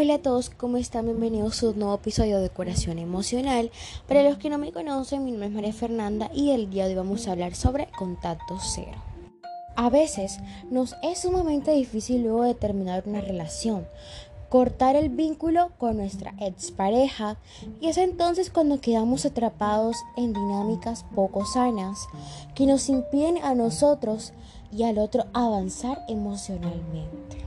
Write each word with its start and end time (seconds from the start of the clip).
Hola 0.00 0.14
a 0.14 0.22
todos, 0.22 0.48
¿cómo 0.50 0.76
están? 0.76 1.06
Bienvenidos 1.06 1.60
a 1.60 1.70
un 1.70 1.80
nuevo 1.80 1.96
episodio 1.96 2.40
de 2.40 2.50
Curación 2.50 3.00
Emocional. 3.00 3.72
Para 4.06 4.22
los 4.22 4.38
que 4.38 4.48
no 4.48 4.56
me 4.56 4.70
conocen, 4.70 5.24
mi 5.24 5.32
nombre 5.32 5.48
es 5.48 5.54
María 5.54 5.72
Fernanda 5.72 6.30
y 6.32 6.50
el 6.52 6.70
día 6.70 6.84
de 6.84 6.90
hoy 6.90 6.98
vamos 6.98 7.26
a 7.26 7.32
hablar 7.32 7.56
sobre 7.56 7.88
contacto 7.98 8.58
cero. 8.60 9.02
A 9.74 9.90
veces 9.90 10.38
nos 10.70 10.94
es 11.02 11.22
sumamente 11.22 11.72
difícil 11.72 12.22
luego 12.22 12.44
de 12.44 12.54
terminar 12.54 13.02
una 13.06 13.20
relación, 13.20 13.88
cortar 14.48 14.94
el 14.94 15.08
vínculo 15.08 15.72
con 15.78 15.96
nuestra 15.96 16.32
expareja 16.38 17.36
y 17.80 17.88
es 17.88 17.98
entonces 17.98 18.50
cuando 18.50 18.80
quedamos 18.80 19.26
atrapados 19.26 19.96
en 20.16 20.32
dinámicas 20.32 21.06
poco 21.16 21.44
sanas 21.44 22.06
que 22.54 22.66
nos 22.66 22.88
impiden 22.88 23.38
a 23.42 23.56
nosotros 23.56 24.32
y 24.70 24.84
al 24.84 24.98
otro 24.98 25.24
avanzar 25.32 26.04
emocionalmente. 26.06 27.38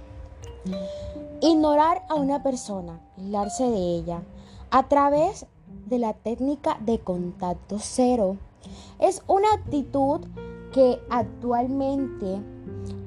Ignorar 1.43 2.03
a 2.07 2.13
una 2.13 2.43
persona, 2.43 3.01
aislarse 3.17 3.63
de 3.63 3.95
ella, 3.95 4.21
a 4.69 4.87
través 4.87 5.47
de 5.87 5.97
la 5.97 6.13
técnica 6.13 6.77
de 6.85 6.99
contacto 6.99 7.77
cero, 7.79 8.37
es 8.99 9.23
una 9.25 9.51
actitud 9.51 10.21
que 10.71 11.01
actualmente 11.09 12.39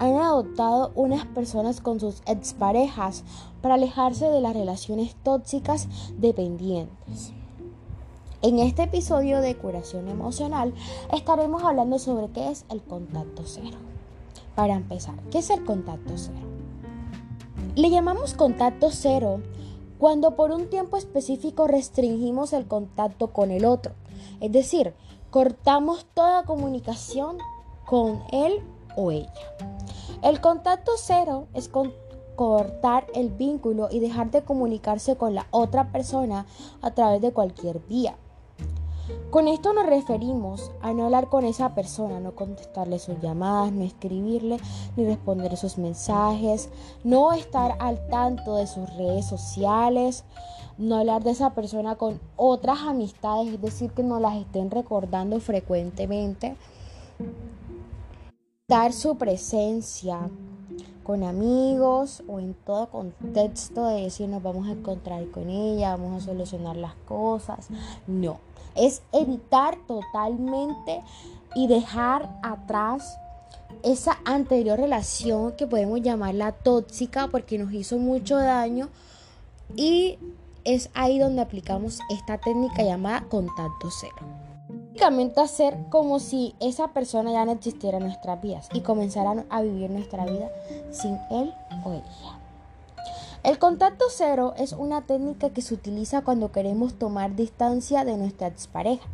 han 0.00 0.16
adoptado 0.16 0.90
unas 0.96 1.26
personas 1.26 1.80
con 1.80 2.00
sus 2.00 2.22
exparejas 2.26 3.22
para 3.62 3.74
alejarse 3.74 4.28
de 4.28 4.40
las 4.40 4.54
relaciones 4.54 5.14
tóxicas 5.22 5.86
dependientes. 6.18 7.32
En 8.42 8.58
este 8.58 8.82
episodio 8.82 9.42
de 9.42 9.56
curación 9.56 10.08
emocional 10.08 10.74
estaremos 11.12 11.62
hablando 11.62 12.00
sobre 12.00 12.32
qué 12.32 12.50
es 12.50 12.64
el 12.68 12.82
contacto 12.82 13.44
cero. 13.46 13.78
Para 14.56 14.74
empezar, 14.74 15.14
¿qué 15.30 15.38
es 15.38 15.50
el 15.50 15.64
contacto 15.64 16.14
cero? 16.16 16.53
Le 17.77 17.91
llamamos 17.91 18.34
contacto 18.34 18.91
cero 18.92 19.41
cuando 19.98 20.36
por 20.36 20.53
un 20.53 20.70
tiempo 20.70 20.97
específico 20.97 21.67
restringimos 21.67 22.53
el 22.53 22.69
contacto 22.69 23.33
con 23.33 23.50
el 23.50 23.64
otro. 23.64 23.94
Es 24.41 24.53
decir, 24.53 24.94
cortamos 25.31 26.06
toda 26.14 26.44
comunicación 26.44 27.39
con 27.84 28.22
él 28.31 28.62
o 28.97 29.11
ella. 29.11 29.33
El 30.22 30.41
contacto 30.41 30.92
cero 30.97 31.48
es 31.53 31.69
cortar 32.36 33.06
el 33.12 33.31
vínculo 33.31 33.88
y 33.91 33.98
dejar 33.98 34.31
de 34.31 34.44
comunicarse 34.44 35.16
con 35.16 35.34
la 35.34 35.48
otra 35.50 35.91
persona 35.91 36.47
a 36.81 36.92
través 36.92 37.20
de 37.22 37.33
cualquier 37.33 37.81
vía. 37.81 38.16
Con 39.30 39.48
esto 39.48 39.72
nos 39.72 39.86
referimos 39.86 40.70
a 40.80 40.92
no 40.92 41.05
hablar 41.05 41.28
con 41.28 41.44
esa 41.44 41.74
persona, 41.74 42.20
no 42.20 42.34
contestarle 42.34 42.98
sus 42.98 43.20
llamadas, 43.20 43.72
no 43.72 43.84
escribirle 43.84 44.58
ni 44.97 45.05
responder 45.05 45.56
sus 45.56 45.77
mensajes, 45.77 46.70
no 47.02 47.32
estar 47.32 47.77
al 47.80 48.06
tanto 48.08 48.56
de 48.56 48.66
sus 48.66 48.88
redes 48.97 49.27
sociales, 49.27 50.25
no 50.78 50.97
hablar 50.97 51.22
de 51.22 51.32
esa 51.32 51.50
persona 51.50 51.97
con 51.97 52.20
otras 52.36 52.80
amistades, 52.80 53.55
es 53.55 53.60
decir, 53.60 53.91
que 53.91 54.02
no 54.02 54.20
las 54.20 54.36
estén 54.36 54.70
recordando 54.70 55.38
frecuentemente. 55.41 56.56
Dar 58.69 58.92
su 58.92 59.16
presencia 59.16 60.30
con 61.02 61.22
amigos 61.22 62.22
o 62.27 62.41
en 62.41 62.55
todo 62.55 62.88
contexto 62.88 63.86
de 63.86 64.02
decir 64.02 64.28
nos 64.28 64.42
vamos 64.42 64.66
a 64.66 64.72
encontrar 64.72 65.27
con 65.30 65.50
ella, 65.50 65.97
vamos 65.97 66.22
a 66.22 66.27
solucionar 66.27 66.77
las 66.77 66.94
cosas. 67.06 67.69
No, 68.06 68.38
es 68.77 69.03
evitar 69.12 69.77
totalmente 69.86 71.03
y 71.55 71.67
dejar 71.67 72.28
atrás 72.42 73.19
esa 73.83 74.19
anterior 74.25 74.78
relación 74.78 75.53
que 75.53 75.66
podemos 75.66 76.00
llamarla 76.00 76.53
tóxica 76.53 77.28
porque 77.28 77.58
nos 77.58 77.72
hizo 77.72 77.98
mucho 77.98 78.36
daño 78.36 78.89
y 79.77 80.19
es 80.64 80.91
ahí 80.94 81.19
donde 81.19 81.42
aplicamos 81.42 82.00
esta 82.11 82.39
técnica 82.39 82.82
llamada 82.82 83.25
contacto 83.28 83.88
cero. 83.91 84.15
Básicamente 84.94 85.41
hacer 85.41 85.77
como 85.91 86.21
si 86.21 86.54
esa 86.60 86.88
persona 86.88 87.32
ya 87.32 87.44
no 87.44 87.53
existiera 87.53 87.98
en 87.98 88.04
nuestras 88.04 88.41
vidas 88.41 88.69
y 88.72 88.81
comenzaran 88.81 89.44
a 89.50 89.60
vivir 89.60 89.91
nuestra 89.91 90.25
vida 90.25 90.50
sin 90.93 91.19
él 91.31 91.53
o 91.84 91.93
ella. 91.93 92.44
El 93.44 93.59
contacto 93.59 94.06
cero 94.09 94.55
es 94.56 94.72
una 94.72 95.03
técnica 95.03 95.50
que 95.50 95.60
se 95.60 95.75
utiliza 95.75 96.22
cuando 96.22 96.50
queremos 96.50 96.94
tomar 96.94 97.37
distancia 97.37 98.03
de 98.03 98.16
nuestra 98.16 98.47
expareja, 98.47 99.06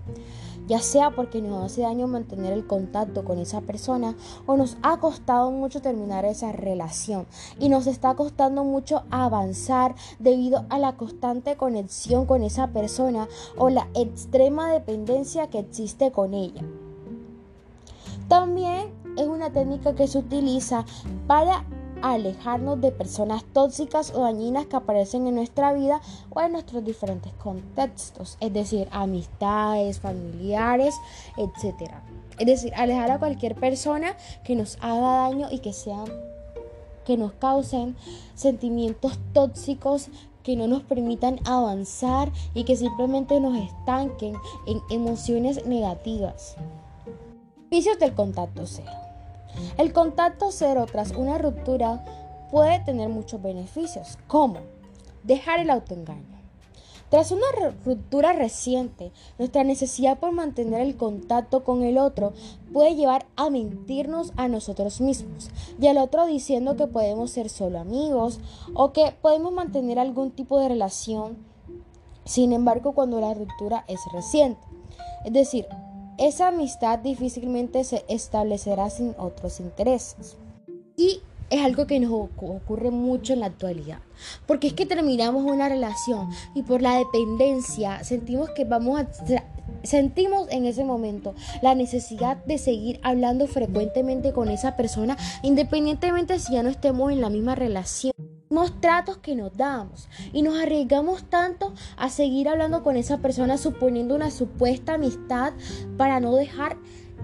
ya 0.69 0.79
sea 0.79 1.11
porque 1.11 1.43
nos 1.43 1.65
hace 1.65 1.81
daño 1.81 2.07
mantener 2.07 2.53
el 2.53 2.65
contacto 2.65 3.25
con 3.25 3.41
esa 3.41 3.61
persona 3.61 4.15
o 4.47 4.57
nos 4.57 4.77
ha 4.83 4.99
costado 4.99 5.51
mucho 5.51 5.83
terminar 5.83 6.25
esa 6.25 6.53
relación 6.53 7.27
y 7.59 7.71
nos 7.71 7.89
está 7.89 8.15
costando 8.15 8.63
mucho 8.63 9.03
avanzar 9.11 9.97
debido 10.21 10.65
a 10.69 10.79
la 10.79 10.97
constante 10.97 11.57
conexión 11.57 12.25
con 12.25 12.45
esa 12.45 12.69
persona 12.69 13.27
o 13.59 13.69
la 13.69 13.89
extrema 13.95 14.73
dependencia 14.73 15.51
que 15.51 15.59
existe 15.59 16.13
con 16.13 16.35
ella. 16.35 16.63
También 18.29 18.93
es 19.17 19.27
una 19.27 19.51
técnica 19.51 19.97
que 19.97 20.07
se 20.07 20.19
utiliza 20.19 20.85
para 21.27 21.65
alejarnos 22.03 22.81
de 22.81 22.93
personas 22.93 23.44
tóxicas 23.53 24.12
o 24.15 24.21
dañinas 24.21 24.66
que 24.66 24.77
aparecen 24.77 25.27
en 25.27 25.34
nuestra 25.34 25.72
vida 25.72 26.00
o 26.31 26.41
en 26.41 26.53
nuestros 26.53 26.84
diferentes 26.84 27.33
contextos, 27.34 28.37
es 28.41 28.53
decir, 28.53 28.88
amistades, 28.91 30.00
familiares, 30.00 30.94
etc. 31.37 31.93
Es 32.39 32.47
decir, 32.47 32.72
alejar 32.75 33.10
a 33.10 33.19
cualquier 33.19 33.55
persona 33.55 34.16
que 34.44 34.56
nos 34.56 34.77
haga 34.81 35.28
daño 35.28 35.49
y 35.50 35.59
que 35.59 35.72
sean 35.72 36.06
que 37.05 37.16
nos 37.16 37.33
causen 37.33 37.97
sentimientos 38.34 39.19
tóxicos 39.33 40.10
que 40.43 40.56
no 40.56 40.66
nos 40.69 40.83
permitan 40.83 41.41
avanzar 41.44 42.33
y 42.55 42.65
que 42.65 42.77
simplemente 42.77 43.41
nos 43.41 43.56
estanquen 43.56 44.34
en 44.66 44.81
emociones 44.91 45.66
negativas. 45.66 46.56
Vicios 47.71 47.99
del 47.99 48.15
contacto 48.15 48.66
cero. 48.66 49.09
El 49.78 49.93
contacto 49.93 50.50
cero 50.50 50.87
tras 50.91 51.12
una 51.12 51.38
ruptura 51.38 52.05
puede 52.50 52.81
tener 52.81 53.09
muchos 53.09 53.41
beneficios, 53.41 54.19
como 54.27 54.61
dejar 55.22 55.61
el 55.61 55.71
autoengaño. 55.71 56.41
Tras 57.11 57.33
una 57.33 57.47
ruptura 57.84 58.33
reciente, 58.33 59.10
nuestra 59.37 59.65
necesidad 59.65 60.21
por 60.21 60.31
mantener 60.31 60.81
el 60.81 60.97
contacto 60.97 61.65
con 61.65 61.83
el 61.83 61.99
otro 61.99 62.33
puede 62.72 62.94
llevar 62.94 63.27
a 63.34 63.50
mentirnos 63.50 64.33
a 64.37 64.47
nosotros 64.47 65.00
mismos 65.00 65.50
y 65.81 65.89
al 65.89 65.99
otro 65.99 66.27
diciendo 66.27 66.77
que 66.77 66.87
podemos 66.87 67.33
ser 67.33 67.49
solo 67.49 67.81
amigos 67.81 68.39
o 68.75 68.93
que 68.93 69.12
podemos 69.21 69.53
mantener 69.53 69.99
algún 69.99 70.31
tipo 70.31 70.60
de 70.60 70.69
relación, 70.69 71.39
sin 72.25 72.53
embargo 72.53 72.93
cuando 72.93 73.21
la 73.21 73.34
ruptura 73.34 73.84
es 73.89 73.99
reciente. 74.12 74.60
Es 75.25 75.33
decir, 75.33 75.66
esa 76.21 76.49
amistad 76.49 76.99
difícilmente 76.99 77.83
se 77.83 78.05
establecerá 78.09 78.91
sin 78.91 79.15
otros 79.19 79.59
intereses. 79.59 80.37
Y 80.97 81.21
es 81.49 81.65
algo 81.65 81.87
que 81.87 81.99
nos 81.99 82.13
ocurre 82.13 82.91
mucho 82.91 83.33
en 83.33 83.41
la 83.41 83.47
actualidad. 83.47 84.01
Porque 84.47 84.69
es 84.69 84.75
que 84.75 84.85
terminamos 84.85 85.45
una 85.45 85.69
relación 85.69 86.29
y 86.55 86.63
por 86.63 86.83
la 86.83 86.97
dependencia 86.97 88.05
sentimos 88.05 88.51
que 88.51 88.65
vamos 88.65 89.01
a... 89.01 89.09
Sentimos 89.83 90.47
en 90.51 90.67
ese 90.67 90.85
momento 90.85 91.35
la 91.63 91.75
necesidad 91.75 92.37
de 92.45 92.59
seguir 92.59 93.01
hablando 93.03 93.47
frecuentemente 93.47 94.35
con 94.35 94.51
esa 94.51 94.77
persona, 94.77 95.17
independientemente 95.43 96.39
si 96.39 96.53
ya 96.53 96.63
no 96.63 96.69
estemos 96.69 97.11
en 97.11 97.23
la 97.23 97.31
misma 97.31 97.55
relación 97.55 98.13
tratos 98.81 99.19
que 99.19 99.37
nos 99.37 99.56
damos 99.56 100.09
y 100.33 100.43
nos 100.43 100.59
arriesgamos 100.59 101.22
tanto 101.22 101.72
a 101.97 102.09
seguir 102.11 102.49
hablando 102.49 102.83
con 102.83 102.97
esa 102.97 103.19
persona 103.19 103.56
suponiendo 103.56 104.16
una 104.16 104.33
supuesta 104.33 104.94
amistad 104.94 105.53
para 105.97 106.19
no 106.19 106.34
dejar 106.34 106.77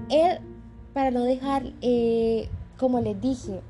él 0.09 0.39
para 0.95 1.11
no 1.11 1.25
dejar 1.25 1.73
eh, 1.81 2.49
como 2.79 3.01
les 3.01 3.21
dije 3.21 3.61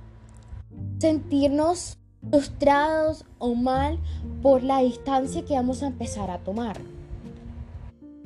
sentirnos 0.99 1.97
frustrados 2.29 3.25
o 3.39 3.55
mal 3.55 3.99
por 4.43 4.63
la 4.63 4.81
distancia 4.81 5.43
que 5.47 5.55
vamos 5.55 5.83
a 5.83 5.87
empezar 5.87 6.31
a 6.31 6.39
tomar. 6.41 6.79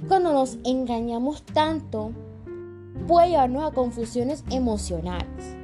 Cuando 0.08 0.32
nos 0.32 0.58
engañamos 0.64 1.44
tanto 1.44 2.10
puede 3.06 3.28
llevarnos 3.28 3.62
a 3.62 3.74
confusiones 3.74 4.42
emocionales 4.50 5.59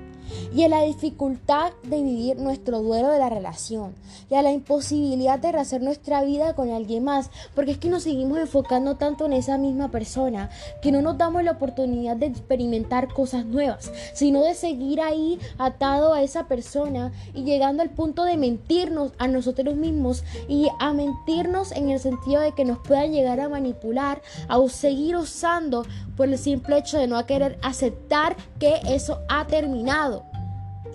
y 0.55 0.65
a 0.65 0.69
la 0.69 0.83
dificultad 0.83 1.73
de 1.83 2.03
vivir 2.03 2.39
nuestro 2.39 2.81
duelo 2.81 3.11
de 3.11 3.19
la 3.19 3.29
relación 3.29 3.95
y 4.31 4.35
a 4.35 4.43
la 4.43 4.53
imposibilidad 4.53 5.39
de 5.39 5.53
rehacer 5.53 5.83
nuestra 5.83 6.23
vida 6.23 6.55
con 6.55 6.71
alguien 6.71 7.05
más, 7.05 7.31
porque 7.55 7.73
es 7.73 7.79
que 7.79 7.89
nos 7.89 8.03
seguimos 8.03 8.39
enfocando 8.39 8.97
tanto 8.97 9.27
en 9.27 9.33
esa 9.33 9.59
misma 9.59 9.91
persona 9.91 10.51
que 10.83 10.93
no 10.93 11.03
nos 11.03 11.19
damos 11.19 11.43
la 11.45 11.53
oportunidad 11.53 12.17
de 12.17 12.27
experimentar 12.27 13.09
cosas 13.13 13.45
nuevas, 13.47 13.91
sino 14.15 14.43
de 14.43 14.55
seguir 14.55 15.01
ahí 15.01 15.39
atado 15.59 16.13
a 16.13 16.23
esa 16.23 16.47
persona 16.47 17.13
y 17.35 17.45
llegando 17.45 17.83
al 17.83 17.91
punto 17.91 18.25
de 18.25 18.37
mentirnos 18.37 19.13
a 19.19 19.29
nosotros 19.29 19.75
mismos 19.77 20.25
y 20.49 20.69
a 20.79 20.93
mentirnos 20.93 21.73
en 21.73 21.91
el 21.91 22.01
sentido 22.01 22.41
de 22.41 22.53
que 22.53 22.65
nos 22.65 22.79
puedan 22.79 23.13
llegar 23.13 23.41
a 23.41 23.49
manipular, 23.49 24.23
a 24.49 24.59
seguir 24.69 25.17
usando 25.17 25.85
por 26.17 26.29
el 26.29 26.39
simple 26.39 26.79
hecho 26.79 26.99
de 26.99 27.07
no 27.07 27.25
querer 27.27 27.59
aceptar 27.63 28.37
que 28.59 28.81
eso 28.87 29.21
ha 29.29 29.47
terminado. 29.47 30.16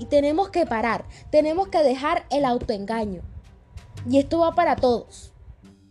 Y 0.01 0.05
tenemos 0.05 0.49
que 0.49 0.65
parar, 0.65 1.05
tenemos 1.29 1.67
que 1.67 1.83
dejar 1.83 2.25
el 2.31 2.43
autoengaño. 2.43 3.21
Y 4.09 4.17
esto 4.17 4.39
va 4.39 4.55
para 4.55 4.75
todos. 4.75 5.31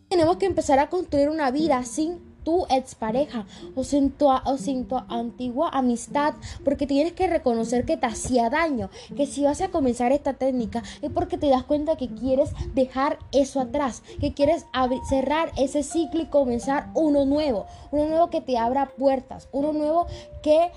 Tenemos 0.09 0.37
que 0.39 0.47
empezar 0.47 0.81
a 0.81 0.91
construir 0.91 1.29
una 1.29 1.53
vida 1.53 1.85
sin 1.85 2.19
tu 2.43 2.67
expareja 2.71 3.47
o 3.77 3.85
sin 3.85 4.11
tu, 4.11 4.29
o 4.29 4.59
sin 4.59 4.89
tu 4.89 4.97
antigua 4.97 5.69
amistad, 5.69 6.35
porque 6.65 6.89
tienes 6.89 7.13
que 7.13 7.29
reconocer 7.29 7.85
que 7.85 7.97
te 7.97 8.07
hacía 8.07 8.51
daño, 8.51 8.91
que 9.17 9.27
si 9.27 9.45
vas 9.45 9.61
a 9.61 9.69
comenzar 9.69 10.11
esta 10.11 10.33
técnica 10.33 10.83
es 11.03 11.13
porque 11.13 11.39
te 11.39 11.49
das 11.49 11.63
cuenta 11.63 11.95
que 11.95 12.09
quieres 12.09 12.51
dejar 12.75 13.21
eso 13.31 13.61
atrás, 13.61 14.03
que 14.21 14.35
quieres 14.35 14.67
cerrar 15.09 15.53
ese 15.57 15.85
ciclo 15.85 16.23
y 16.23 16.27
comenzar 16.27 16.91
uno 16.95 17.27
nuevo, 17.27 17.67
uno 17.93 18.09
nuevo 18.09 18.29
que 18.29 18.41
te 18.41 18.59
abra 18.59 18.87
puertas, 18.87 19.49
uno 19.53 19.73
nuevo 19.73 20.09
que 20.43 20.73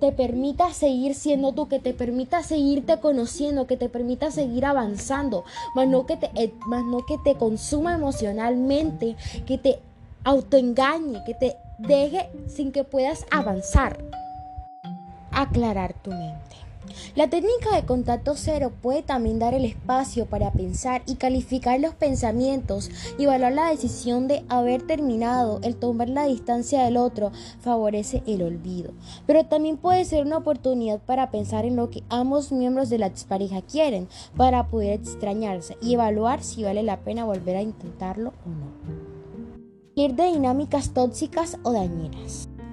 te 0.00 0.12
permita 0.12 0.72
seguir 0.72 1.14
siendo 1.14 1.52
tú, 1.52 1.68
que 1.68 1.78
te 1.78 1.94
permita 1.94 2.42
seguirte 2.42 2.98
conociendo, 3.00 3.66
que 3.66 3.76
te 3.76 3.88
permita 3.88 4.30
seguir 4.30 4.64
avanzando, 4.66 5.44
más 5.74 5.88
no 5.88 6.06
que 6.06 6.16
te, 6.16 6.30
eh, 6.34 6.52
más 6.66 6.84
no 6.84 7.04
que 7.06 7.16
te 7.24 7.36
consuma 7.36 7.94
emocionalmente, 7.94 9.16
que 9.46 9.58
te 9.58 9.78
autoengañe, 10.24 11.22
que 11.24 11.34
te 11.34 11.56
deje 11.78 12.30
sin 12.48 12.72
que 12.72 12.84
puedas 12.84 13.26
avanzar. 13.30 13.98
Aclarar 15.30 15.94
tu 15.94 16.10
mente. 16.10 16.63
La 17.16 17.28
técnica 17.28 17.74
de 17.74 17.84
contacto 17.84 18.34
cero 18.36 18.72
puede 18.82 19.02
también 19.02 19.38
dar 19.38 19.54
el 19.54 19.64
espacio 19.64 20.26
para 20.26 20.52
pensar 20.52 21.02
y 21.06 21.16
calificar 21.16 21.80
los 21.80 21.94
pensamientos 21.94 22.90
y 23.18 23.24
evaluar 23.24 23.52
la 23.52 23.70
decisión 23.70 24.28
de 24.28 24.44
haber 24.48 24.82
terminado. 24.86 25.60
El 25.62 25.76
tomar 25.76 26.08
la 26.08 26.26
distancia 26.26 26.84
del 26.84 26.96
otro 26.96 27.32
favorece 27.60 28.22
el 28.26 28.42
olvido. 28.42 28.92
Pero 29.26 29.44
también 29.44 29.76
puede 29.76 30.04
ser 30.04 30.24
una 30.24 30.38
oportunidad 30.38 31.00
para 31.00 31.30
pensar 31.30 31.64
en 31.64 31.76
lo 31.76 31.90
que 31.90 32.02
ambos 32.08 32.52
miembros 32.52 32.90
de 32.90 32.98
la 32.98 33.12
pareja 33.28 33.62
quieren 33.62 34.08
para 34.36 34.68
poder 34.68 35.00
extrañarse 35.00 35.76
y 35.80 35.94
evaluar 35.94 36.42
si 36.42 36.64
vale 36.64 36.82
la 36.82 37.00
pena 37.00 37.24
volver 37.24 37.56
a 37.56 37.62
intentarlo 37.62 38.32
o 38.44 38.48
no. 38.48 39.14
Salir 39.94 40.14
de 40.14 40.32
dinámicas 40.32 40.90
tóxicas 40.90 41.58
o. 41.62 41.72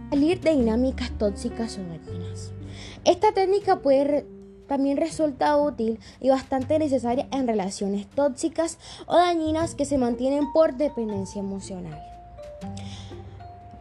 Salir 0.10 0.42
de 0.42 0.52
dinámicas 0.56 1.12
tóxicas 1.18 1.78
o 1.78 1.82
dañinas. 1.84 2.54
Esta 3.04 3.32
técnica 3.32 3.80
puede 3.80 4.26
también 4.68 4.98
resulta 4.98 5.58
útil 5.58 6.00
y 6.22 6.30
bastante 6.30 6.80
necesaria 6.80 7.28
en 7.32 7.48
relaciones 7.48 8.08
tóxicas 8.08 8.78
o 9.06 9.18
dañinas 9.18 9.76
que 9.76 9.86
se 9.86 9.98
mantienen 9.98 10.52
por 10.54 10.76
dependencia 10.76 11.40
emocional. 11.40 12.00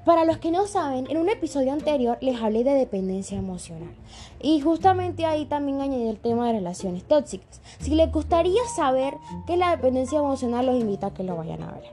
Para 0.05 0.25
los 0.25 0.38
que 0.38 0.50
no 0.50 0.67
saben, 0.67 1.06
en 1.08 1.19
un 1.19 1.28
episodio 1.28 1.72
anterior 1.72 2.19
les 2.20 2.43
hablé 2.43 2.64
de 2.64 2.72
dependencia 2.72 3.38
emocional 3.38 3.94
y 4.40 4.61
justamente 4.61 5.26
ahí 5.26 5.44
también 5.44 5.81
añadí 5.81 6.08
el 6.08 6.19
tema 6.19 6.46
de 6.46 6.55
relaciones 6.55 7.05
tóxicas. 7.05 7.61
Si 7.78 7.94
les 7.94 8.11
gustaría 8.11 8.62
saber 8.75 9.14
qué 9.46 9.52
es 9.52 9.58
la 9.58 9.70
dependencia 9.70 10.19
emocional, 10.19 10.66
los 10.66 10.81
invito 10.81 11.06
a 11.06 11.14
que 11.14 11.23
lo 11.23 11.37
vayan 11.37 11.62
a 11.62 11.73
ver 11.73 11.84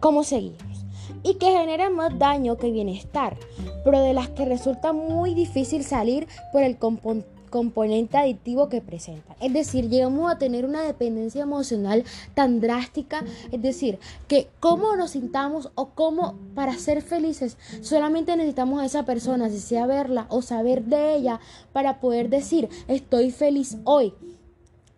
cómo 0.00 0.24
seguimos 0.24 0.89
y 1.22 1.34
que 1.34 1.50
generan 1.50 1.94
más 1.94 2.18
daño 2.18 2.56
que 2.56 2.70
bienestar, 2.70 3.36
pero 3.84 4.00
de 4.00 4.14
las 4.14 4.28
que 4.28 4.44
resulta 4.44 4.92
muy 4.92 5.34
difícil 5.34 5.84
salir 5.84 6.26
por 6.52 6.62
el 6.62 6.76
componente 6.78 8.16
adictivo 8.16 8.68
que 8.68 8.80
presentan. 8.80 9.36
Es 9.40 9.52
decir, 9.52 9.88
llegamos 9.88 10.30
a 10.30 10.38
tener 10.38 10.64
una 10.64 10.82
dependencia 10.82 11.42
emocional 11.42 12.04
tan 12.34 12.60
drástica, 12.60 13.24
es 13.50 13.60
decir, 13.60 13.98
que 14.28 14.48
cómo 14.60 14.96
nos 14.96 15.12
sintamos 15.12 15.70
o 15.74 15.90
cómo 15.90 16.36
para 16.54 16.74
ser 16.74 17.02
felices 17.02 17.56
solamente 17.82 18.36
necesitamos 18.36 18.80
a 18.80 18.86
esa 18.86 19.04
persona, 19.04 19.48
si 19.48 19.58
sea 19.58 19.86
verla 19.86 20.26
o 20.28 20.42
saber 20.42 20.84
de 20.84 21.14
ella, 21.14 21.40
para 21.72 22.00
poder 22.00 22.28
decir 22.28 22.68
estoy 22.88 23.30
feliz 23.30 23.76
hoy 23.84 24.14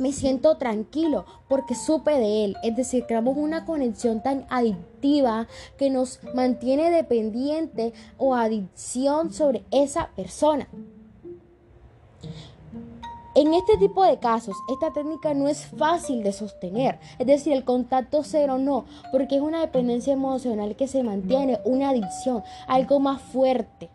me 0.03 0.13
siento 0.13 0.57
tranquilo 0.57 1.25
porque 1.49 1.77
supe 1.77 2.11
de 2.11 2.45
él. 2.45 2.57
Es 2.65 2.77
decir, 2.77 3.07
creamos 3.07 3.37
una 3.39 3.65
conexión 3.65 4.23
tan 4.23 4.45
adictiva 4.51 5.47
que 5.79 5.91
nos 5.91 6.19
mantiene 6.35 6.91
dependiente 6.91 7.93
o 8.19 8.35
adicción 8.35 9.33
sobre 9.33 9.65
esa 9.71 10.11
persona. 10.17 10.69
En 13.35 13.55
este 13.55 13.79
tipo 13.79 14.05
de 14.05 14.19
casos, 14.19 14.57
esta 14.71 14.93
técnica 14.93 15.33
no 15.33 15.49
es 15.49 15.65
fácil 15.65 16.23
de 16.23 16.35
sostener, 16.35 16.99
es 17.19 17.27
decir, 17.27 17.55
el 17.55 17.65
contacto 17.65 18.25
cero 18.25 18.59
no, 18.59 18.85
porque 19.11 19.37
es 19.37 19.41
una 19.41 19.63
dependencia 19.63 20.13
emocional 20.13 20.77
que 20.77 20.87
se 20.87 21.03
mantiene, 21.03 21.59
una 21.65 21.91
adicción, 21.91 22.43
algo 22.67 23.01
más 23.01 23.23
fuerte. 23.23 23.89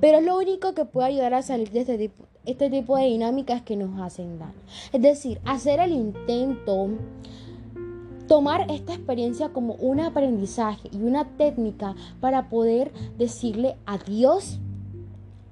Pero 0.00 0.18
es 0.18 0.24
lo 0.24 0.36
único 0.36 0.74
que 0.74 0.84
puede 0.84 1.08
ayudar 1.08 1.34
a 1.34 1.42
salir 1.42 1.70
de 1.70 1.80
este 1.80 1.98
tipo, 1.98 2.24
este 2.44 2.70
tipo 2.70 2.96
de 2.96 3.04
dinámicas 3.04 3.62
que 3.62 3.76
nos 3.76 4.00
hacen 4.00 4.38
daño. 4.38 4.52
Es 4.92 5.02
decir, 5.02 5.40
hacer 5.44 5.80
el 5.80 5.92
intento, 5.92 6.88
tomar 8.26 8.70
esta 8.70 8.94
experiencia 8.94 9.50
como 9.50 9.74
un 9.74 10.00
aprendizaje 10.00 10.88
y 10.92 11.02
una 11.02 11.24
técnica 11.36 11.94
para 12.20 12.48
poder 12.48 12.92
decirle 13.18 13.76
adiós 13.86 14.58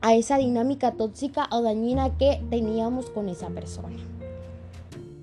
a 0.00 0.14
esa 0.14 0.38
dinámica 0.38 0.92
tóxica 0.92 1.48
o 1.52 1.62
dañina 1.62 2.16
que 2.16 2.42
teníamos 2.50 3.10
con 3.10 3.28
esa 3.28 3.48
persona. 3.50 3.96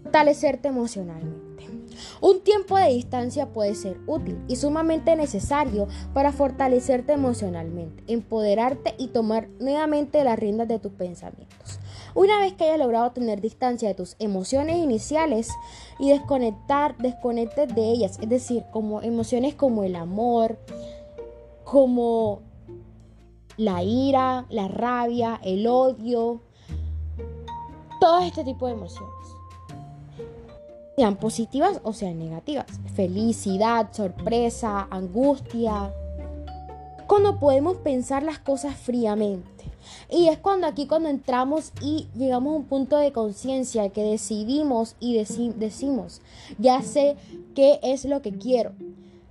Fortalecerte 0.04 0.68
emocionalmente. 0.70 1.47
Un 2.22 2.42
tiempo 2.42 2.78
de 2.78 2.90
distancia 2.90 3.48
puede 3.48 3.76
ser 3.76 3.98
útil 4.08 4.40
y 4.48 4.56
sumamente 4.56 5.16
necesario 5.16 5.88
para 6.14 6.32
fortalecerte 6.32 7.14
emocionalmente, 7.14 8.04
empoderarte 8.08 8.96
y 8.98 9.08
tomar 9.08 9.50
nuevamente 9.60 10.24
las 10.24 10.40
riendas 10.40 10.68
de 10.68 10.80
tus 10.80 10.92
pensamientos. 10.94 11.80
Una 12.16 12.40
vez 12.40 12.54
que 12.54 12.64
hayas 12.64 12.80
logrado 12.80 13.12
tener 13.12 13.42
distancia 13.42 13.88
de 13.88 13.96
tus 13.96 14.16
emociones 14.20 14.78
iniciales 14.78 15.50
y 16.00 16.10
desconectar, 16.10 16.98
desconectes 16.98 17.74
de 17.76 17.92
ellas, 17.92 18.18
es 18.22 18.30
decir, 18.30 18.64
como 18.72 19.02
emociones 19.02 19.56
como 19.56 19.84
el 19.84 19.96
amor, 19.96 20.58
como 21.64 22.42
la 23.58 23.84
ira, 23.84 24.46
la 24.50 24.68
rabia, 24.68 25.40
el 25.44 25.68
odio, 25.68 26.42
todo 28.00 28.20
este 28.22 28.44
tipo 28.44 28.68
de 28.68 28.74
emociones 28.74 29.37
sean 30.98 31.16
positivas 31.16 31.80
o 31.84 31.94
sean 31.94 32.18
negativas. 32.18 32.66
Felicidad, 32.96 33.94
sorpresa, 33.94 34.88
angustia. 34.90 35.94
Cuando 37.06 37.40
podemos 37.40 37.78
pensar 37.78 38.24
las 38.24 38.40
cosas 38.40 38.76
fríamente. 38.76 39.48
Y 40.10 40.28
es 40.30 40.40
cuando 40.40 40.66
aquí 40.66 40.88
cuando 40.88 41.10
entramos 41.10 41.72
y 41.82 42.08
llegamos 42.16 42.54
a 42.54 42.58
un 42.58 42.66
punto 42.66 42.98
de 42.98 43.12
conciencia 43.12 43.90
que 43.90 44.02
decidimos 44.02 44.96
y 45.00 45.14
decimos, 45.14 46.22
ya 46.58 46.82
sé 46.82 47.16
qué 47.54 47.80
es 47.84 48.04
lo 48.04 48.24
que 48.24 48.32
quiero 48.32 48.72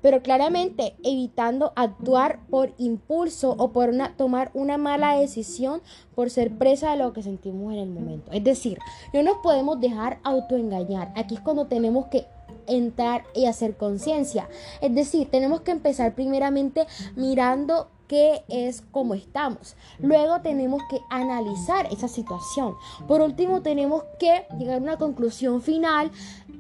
pero 0.07 0.23
claramente 0.23 0.95
evitando 1.03 1.73
actuar 1.75 2.39
por 2.49 2.73
impulso 2.79 3.57
o 3.59 3.73
por 3.73 3.91
tomar 4.17 4.53
una 4.55 4.79
mala 4.79 5.19
decisión 5.19 5.83
por 6.15 6.31
ser 6.31 6.57
presa 6.57 6.93
de 6.93 6.99
lo 6.99 7.13
que 7.13 7.25
sentimos 7.25 7.73
en 7.73 7.81
el 7.81 7.89
momento. 7.89 8.31
Es 8.31 8.45
decir, 8.45 8.79
no 9.13 9.25
nos 9.25 9.39
podemos 9.39 9.81
dejar 9.81 10.21
autoengañar. 10.23 11.13
Aquí 11.17 11.35
es 11.35 11.41
cuando 11.41 11.67
tenemos 11.67 12.07
que 12.07 12.25
entrar 12.69 13.25
y 13.35 13.47
hacer 13.47 13.77
conciencia. 13.77 14.49
Es 14.81 14.95
decir, 14.95 15.29
tenemos 15.29 15.63
que 15.63 15.73
empezar 15.73 16.15
primeramente 16.15 16.87
mirando 17.17 17.89
qué 18.07 18.45
es 18.47 18.85
cómo 18.93 19.15
estamos. 19.15 19.75
Luego 19.99 20.41
tenemos 20.41 20.83
que 20.89 21.01
analizar 21.11 21.93
esa 21.93 22.07
situación. 22.07 22.77
Por 23.09 23.23
último, 23.23 23.61
tenemos 23.61 24.05
que 24.21 24.47
llegar 24.57 24.77
a 24.77 24.83
una 24.83 24.99
conclusión 24.99 25.63
final 25.63 26.13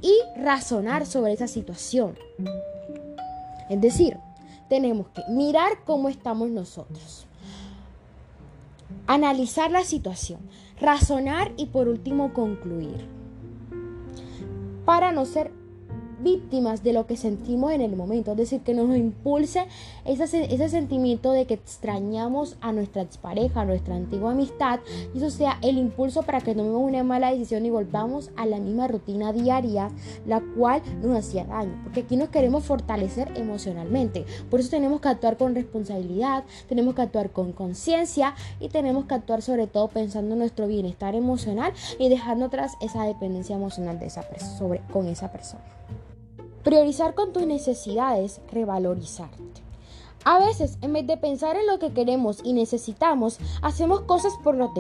y 0.02 0.18
razonar 0.36 1.06
sobre 1.06 1.34
esa 1.34 1.46
situación. 1.46 2.18
Es 3.68 3.80
decir, 3.80 4.18
tenemos 4.68 5.08
que 5.08 5.22
mirar 5.28 5.84
cómo 5.84 6.08
estamos 6.08 6.50
nosotros, 6.50 7.26
analizar 9.06 9.70
la 9.70 9.84
situación, 9.84 10.40
razonar 10.80 11.52
y 11.56 11.66
por 11.66 11.88
último 11.88 12.32
concluir. 12.32 13.08
Para 14.84 15.12
no 15.12 15.24
ser 15.24 15.52
víctimas 16.20 16.82
de 16.82 16.92
lo 16.92 17.06
que 17.06 17.16
sentimos 17.16 17.72
en 17.72 17.80
el 17.80 17.96
momento, 17.96 18.32
es 18.32 18.36
decir, 18.36 18.60
que 18.60 18.74
nos 18.74 18.96
impulse 18.96 19.66
ese, 20.04 20.54
ese 20.54 20.68
sentimiento 20.68 21.32
de 21.32 21.46
que 21.46 21.54
extrañamos 21.54 22.56
a 22.60 22.72
nuestra 22.72 23.02
expareja, 23.02 23.62
a 23.62 23.64
nuestra 23.64 23.94
antigua 23.94 24.32
amistad, 24.32 24.80
y 25.14 25.18
eso 25.18 25.30
sea 25.30 25.58
el 25.62 25.78
impulso 25.78 26.22
para 26.22 26.40
que 26.40 26.54
tomemos 26.54 26.82
una 26.82 27.02
mala 27.02 27.32
decisión 27.32 27.66
y 27.66 27.70
volvamos 27.70 28.30
a 28.36 28.46
la 28.46 28.58
misma 28.58 28.88
rutina 28.88 29.32
diaria, 29.32 29.90
la 30.26 30.42
cual 30.56 30.82
nos 31.02 31.16
hacía 31.16 31.44
daño, 31.44 31.80
porque 31.84 32.00
aquí 32.00 32.16
nos 32.16 32.28
queremos 32.28 32.64
fortalecer 32.64 33.32
emocionalmente, 33.36 34.24
por 34.50 34.60
eso 34.60 34.70
tenemos 34.70 35.00
que 35.00 35.08
actuar 35.08 35.36
con 35.36 35.54
responsabilidad, 35.54 36.44
tenemos 36.68 36.94
que 36.94 37.02
actuar 37.02 37.30
con 37.30 37.52
conciencia 37.52 38.34
y 38.60 38.68
tenemos 38.68 39.06
que 39.06 39.14
actuar 39.14 39.42
sobre 39.42 39.66
todo 39.66 39.88
pensando 39.88 40.34
en 40.34 40.40
nuestro 40.40 40.66
bienestar 40.66 41.14
emocional 41.14 41.72
y 41.98 42.08
dejando 42.08 42.46
atrás 42.46 42.74
esa 42.80 43.04
dependencia 43.04 43.56
emocional 43.56 43.98
de 43.98 44.06
esa 44.06 44.22
sobre, 44.58 44.80
con 44.92 45.06
esa 45.06 45.30
persona. 45.30 45.62
Priorizar 46.66 47.14
con 47.14 47.32
tus 47.32 47.46
necesidades, 47.46 48.40
revalorizarte. 48.50 49.62
A 50.24 50.40
veces, 50.40 50.78
en 50.82 50.94
vez 50.94 51.06
de 51.06 51.16
pensar 51.16 51.54
en 51.54 51.68
lo 51.68 51.78
que 51.78 51.92
queremos 51.92 52.40
y 52.42 52.54
necesitamos, 52.54 53.38
hacemos 53.62 54.00
cosas 54.00 54.32
por 54.42 54.56
los, 54.56 54.70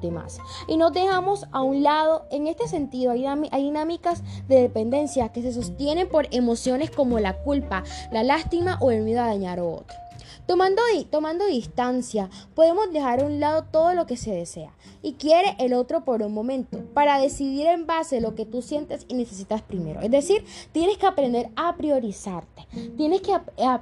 demás 0.00 0.40
y 0.66 0.76
nos 0.76 0.92
dejamos 0.92 1.46
a 1.52 1.60
un 1.60 1.84
lado. 1.84 2.26
En 2.32 2.48
este 2.48 2.66
sentido, 2.66 3.12
hay, 3.12 3.24
hay 3.24 3.62
dinámicas 3.62 4.24
de 4.48 4.62
dependencia 4.62 5.28
que 5.28 5.42
se 5.42 5.52
sostienen 5.52 6.08
por 6.08 6.26
emociones 6.32 6.90
como 6.90 7.20
la 7.20 7.34
culpa, 7.44 7.84
la 8.10 8.24
lástima 8.24 8.76
o 8.80 8.90
el 8.90 9.04
miedo 9.04 9.22
a 9.22 9.26
dañar 9.26 9.60
a 9.60 9.64
otro. 9.64 10.07
Tomando, 10.48 10.80
tomando 11.10 11.44
distancia, 11.44 12.30
podemos 12.54 12.90
dejar 12.90 13.20
a 13.20 13.26
un 13.26 13.38
lado 13.38 13.64
todo 13.70 13.92
lo 13.92 14.06
que 14.06 14.16
se 14.16 14.30
desea 14.30 14.72
y 15.02 15.12
quiere 15.12 15.54
el 15.58 15.74
otro 15.74 16.06
por 16.06 16.22
un 16.22 16.32
momento 16.32 16.78
para 16.94 17.20
decidir 17.20 17.66
en 17.66 17.86
base 17.86 18.16
a 18.16 18.20
lo 18.22 18.34
que 18.34 18.46
tú 18.46 18.62
sientes 18.62 19.04
y 19.08 19.14
necesitas 19.14 19.60
primero. 19.60 20.00
Es 20.00 20.10
decir, 20.10 20.46
tienes 20.72 20.96
que 20.96 21.06
aprender 21.06 21.50
a 21.54 21.76
priorizarte. 21.76 22.66
Tienes 22.96 23.20
que 23.20 23.36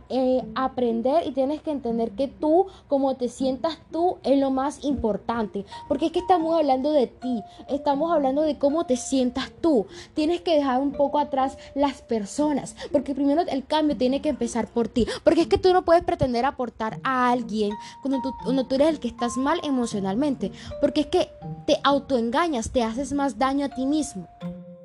eh, 0.08 0.42
aprender 0.56 1.24
y 1.24 1.30
tienes 1.30 1.62
que 1.62 1.70
entender 1.70 2.10
que 2.10 2.26
tú, 2.26 2.66
como 2.88 3.16
te 3.16 3.28
sientas 3.28 3.78
tú, 3.92 4.18
es 4.24 4.36
lo 4.36 4.50
más 4.50 4.84
importante. 4.84 5.64
Porque 5.86 6.06
es 6.06 6.12
que 6.12 6.18
estamos 6.18 6.56
hablando 6.56 6.90
de 6.90 7.06
ti, 7.06 7.44
estamos 7.68 8.12
hablando 8.12 8.42
de 8.42 8.58
cómo 8.58 8.86
te 8.86 8.96
sientas 8.96 9.52
tú. 9.60 9.86
Tienes 10.14 10.40
que 10.40 10.56
dejar 10.56 10.80
un 10.80 10.90
poco 10.90 11.20
atrás 11.20 11.58
las 11.76 12.02
personas, 12.02 12.74
porque 12.90 13.14
primero 13.14 13.42
el 13.42 13.64
cambio 13.64 13.96
tiene 13.96 14.20
que 14.20 14.30
empezar 14.30 14.66
por 14.66 14.88
ti. 14.88 15.06
Porque 15.22 15.42
es 15.42 15.46
que 15.46 15.58
tú 15.58 15.72
no 15.72 15.84
puedes 15.84 16.02
pretender 16.02 16.44
a 16.44 16.55
aportar 16.56 16.98
a 17.04 17.30
alguien 17.30 17.72
cuando 18.00 18.22
tú, 18.22 18.34
cuando 18.42 18.64
tú 18.64 18.74
eres 18.76 18.88
el 18.88 18.98
que 18.98 19.08
estás 19.08 19.36
mal 19.36 19.60
emocionalmente. 19.62 20.50
Porque 20.80 21.02
es 21.02 21.06
que 21.06 21.30
te 21.66 21.78
autoengañas, 21.84 22.70
te 22.70 22.82
haces 22.82 23.12
más 23.12 23.38
daño 23.38 23.66
a 23.66 23.74
ti 23.74 23.84
mismo. 23.84 24.26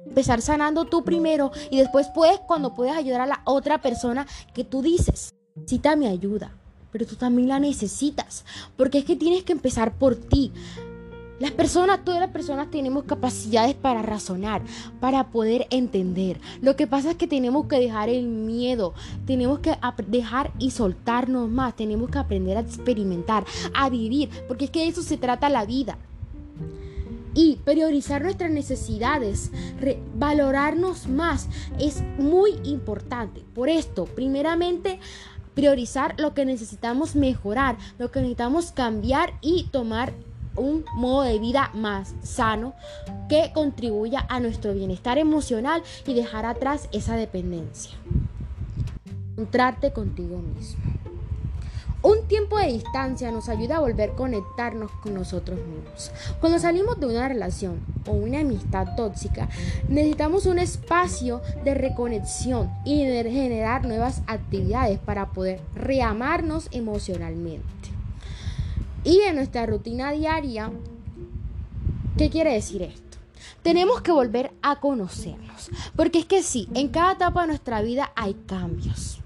Empezar 0.06 0.42
sanando 0.42 0.84
tú 0.86 1.06
primero 1.06 1.52
y 1.70 1.78
después 1.78 2.08
puedes 2.14 2.40
cuando 2.42 2.74
puedes 2.74 2.94
ayudar 2.94 3.22
a 3.22 3.26
la 3.26 3.42
otra 3.46 3.82
persona 3.82 4.28
que 4.54 4.66
tú 4.66 4.82
dices, 4.82 5.34
necesita 5.56 5.96
mi 5.96 6.08
ayuda, 6.08 6.52
pero 6.92 7.06
tú 7.06 7.16
también 7.16 7.48
la 7.48 7.60
necesitas, 7.62 8.44
porque 8.76 8.98
es 8.98 9.06
que 9.06 9.16
tienes 9.16 9.44
que 9.44 9.54
empezar 9.54 9.94
por 9.94 10.18
ti. 10.18 10.52
Las 11.42 11.50
personas, 11.50 12.06
todas 12.06 12.20
las 12.20 12.30
personas 12.30 12.70
tenemos 12.70 13.06
capacidades 13.06 13.74
para 13.74 14.04
razonar, 14.04 14.62
para 15.00 15.32
poder 15.32 15.66
entender. 15.72 16.40
Lo 16.62 16.76
que 16.76 16.86
pasa 16.86 17.10
es 17.10 17.18
que 17.18 17.26
tenemos 17.26 17.66
que 17.66 17.80
dejar 17.80 18.10
el 18.10 18.28
miedo, 18.28 18.94
tenemos 19.26 19.58
que 19.58 19.76
dejar 20.06 20.52
y 20.60 20.70
soltarnos 20.70 21.50
más, 21.50 21.76
tenemos 21.76 22.12
que 22.12 22.20
aprender 22.20 22.58
a 22.58 22.62
experimentar, 22.62 23.44
a 23.74 23.90
vivir, 23.90 24.30
porque 24.48 24.66
es 24.66 24.72
que 24.72 24.82
de 24.82 24.90
eso 24.90 25.02
se 25.02 25.18
trata 25.18 25.50
la 25.50 25.66
vida 25.66 25.98
y 27.34 27.56
priorizar 27.56 28.22
nuestras 28.22 28.52
necesidades, 28.52 29.52
valorarnos 30.14 31.08
más 31.08 31.48
es 31.80 32.04
muy 32.20 32.52
importante. 32.66 33.44
Por 33.56 33.68
esto, 33.68 34.06
primeramente, 34.06 35.00
priorizar 35.56 36.20
lo 36.20 36.36
que 36.36 36.46
necesitamos 36.46 37.16
mejorar, 37.16 37.78
lo 37.98 38.12
que 38.12 38.20
necesitamos 38.20 38.72
cambiar 38.72 39.34
y 39.42 39.64
tomar 39.72 40.14
un 40.56 40.86
modo 40.96 41.24
de 41.24 41.40
vida 41.40 41.72
más 41.74 42.14
sano 42.24 42.74
que 43.30 43.52
contribuya 43.54 44.26
a 44.30 44.40
nuestro 44.40 44.74
bienestar 44.74 45.18
emocional 45.18 45.84
y 46.06 46.14
dejar 46.14 46.46
atrás 46.46 46.90
esa 46.92 47.16
dependencia. 47.16 47.92
Encontrarte 49.34 49.92
contigo 49.92 50.38
mismo. 50.38 50.82
Un 52.04 52.28
tiempo 52.28 52.58
de 52.58 52.66
distancia 52.66 53.32
nos 53.32 53.48
ayuda 53.48 53.78
a 53.78 53.80
volver 53.82 54.10
a 54.10 54.16
conectarnos 54.16 54.92
con 55.04 55.14
nosotros 55.14 55.60
mismos. 55.60 56.12
Cuando 56.40 56.58
salimos 56.58 57.00
de 57.00 57.06
una 57.06 57.28
relación 57.28 57.80
o 58.08 58.14
una 58.14 58.40
amistad 58.40 58.96
tóxica, 58.96 59.50
necesitamos 59.88 60.48
un 60.48 60.58
espacio 60.58 61.42
de 61.64 61.76
reconexión 61.76 62.72
y 62.86 63.06
de 63.06 63.30
generar 63.30 63.86
nuevas 63.86 64.24
actividades 64.26 64.98
para 64.98 65.28
poder 65.28 65.62
reamarnos 65.76 66.70
emocionalmente. 66.72 67.81
Y 69.04 69.20
en 69.22 69.36
nuestra 69.36 69.66
rutina 69.66 70.12
diaria, 70.12 70.72
¿qué 72.18 72.30
quiere 72.30 72.54
decir 72.54 72.84
esto? 72.84 73.18
Tenemos 73.64 74.02
que 74.02 74.12
volver 74.12 74.52
a 74.62 74.80
conocernos, 74.80 75.70
porque 75.96 76.20
es 76.20 76.26
que 76.26 76.44
sí, 76.44 76.68
en 76.76 76.90
cada 76.90 77.14
etapa 77.14 77.42
de 77.42 77.48
nuestra 77.48 77.82
vida 77.82 78.12
hay 78.16 78.36
cambios. 78.46 79.20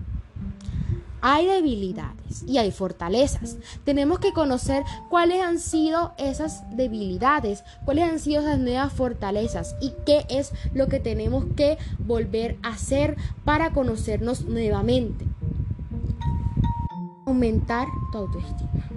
Hay 1.27 1.47
debilidades 1.47 2.43
y 2.47 2.59
hay 2.59 2.71
fortalezas. 2.71 3.57
Tenemos 3.83 4.19
que 4.19 4.31
conocer 4.31 4.83
cuáles 5.09 5.41
han 5.41 5.59
sido 5.59 6.13
esas 6.17 6.63
debilidades, 6.77 7.63
cuáles 7.83 8.09
han 8.09 8.19
sido 8.19 8.41
esas 8.41 8.59
nuevas 8.59 8.93
fortalezas 8.93 9.75
y 9.81 9.93
qué 10.05 10.25
es 10.29 10.51
lo 10.73 10.87
que 10.87 10.99
tenemos 10.99 11.45
que 11.55 11.77
volver 11.97 12.57
a 12.61 12.69
hacer 12.69 13.17
para 13.43 13.71
conocernos 13.71 14.45
nuevamente. 14.45 15.25
Aumentar 17.25 17.87
tu 18.11 18.19
autoestima. 18.19 18.94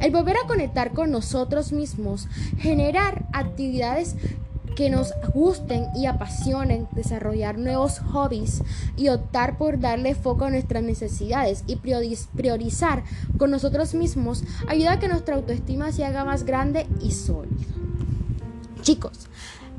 El 0.00 0.12
volver 0.12 0.36
a 0.36 0.46
conectar 0.46 0.92
con 0.92 1.10
nosotros 1.10 1.72
mismos, 1.72 2.28
generar 2.58 3.26
actividades 3.32 4.16
que 4.74 4.90
nos 4.90 5.12
gusten 5.32 5.86
y 5.94 6.06
apasionen, 6.06 6.88
desarrollar 6.92 7.58
nuevos 7.58 8.00
hobbies 8.00 8.62
y 8.96 9.08
optar 9.08 9.56
por 9.56 9.78
darle 9.78 10.14
foco 10.14 10.44
a 10.44 10.50
nuestras 10.50 10.82
necesidades 10.82 11.64
y 11.66 11.76
priorizar 11.76 13.04
con 13.38 13.50
nosotros 13.50 13.94
mismos 13.94 14.44
ayuda 14.68 14.92
a 14.92 14.98
que 14.98 15.08
nuestra 15.08 15.36
autoestima 15.36 15.92
se 15.92 16.04
haga 16.04 16.24
más 16.24 16.44
grande 16.44 16.86
y 17.00 17.12
sólida. 17.12 17.54
Chicos, 18.82 19.28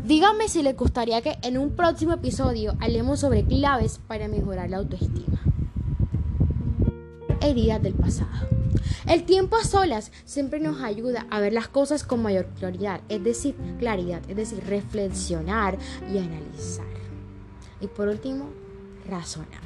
díganme 0.03 0.47
si 0.47 0.63
les 0.63 0.75
gustaría 0.75 1.21
que 1.21 1.37
en 1.43 1.57
un 1.57 1.75
próximo 1.75 2.13
episodio 2.13 2.75
hablemos 2.79 3.19
sobre 3.19 3.43
claves 3.43 3.99
para 4.07 4.27
mejorar 4.27 4.69
la 4.69 4.77
autoestima. 4.77 5.39
Heridas 7.41 7.83
del 7.83 7.93
pasado. 7.93 8.64
El 9.07 9.23
tiempo 9.23 9.55
a 9.55 9.63
solas 9.63 10.11
siempre 10.25 10.59
nos 10.59 10.81
ayuda 10.81 11.27
a 11.29 11.39
ver 11.39 11.53
las 11.53 11.67
cosas 11.67 12.03
con 12.03 12.21
mayor 12.21 12.47
claridad, 12.59 13.01
es 13.09 13.23
decir, 13.23 13.55
claridad, 13.79 14.21
es 14.27 14.35
decir, 14.35 14.63
reflexionar 14.65 15.77
y 16.11 16.17
analizar. 16.17 16.85
Y 17.81 17.87
por 17.87 18.07
último, 18.07 18.49
razonar. 19.07 19.65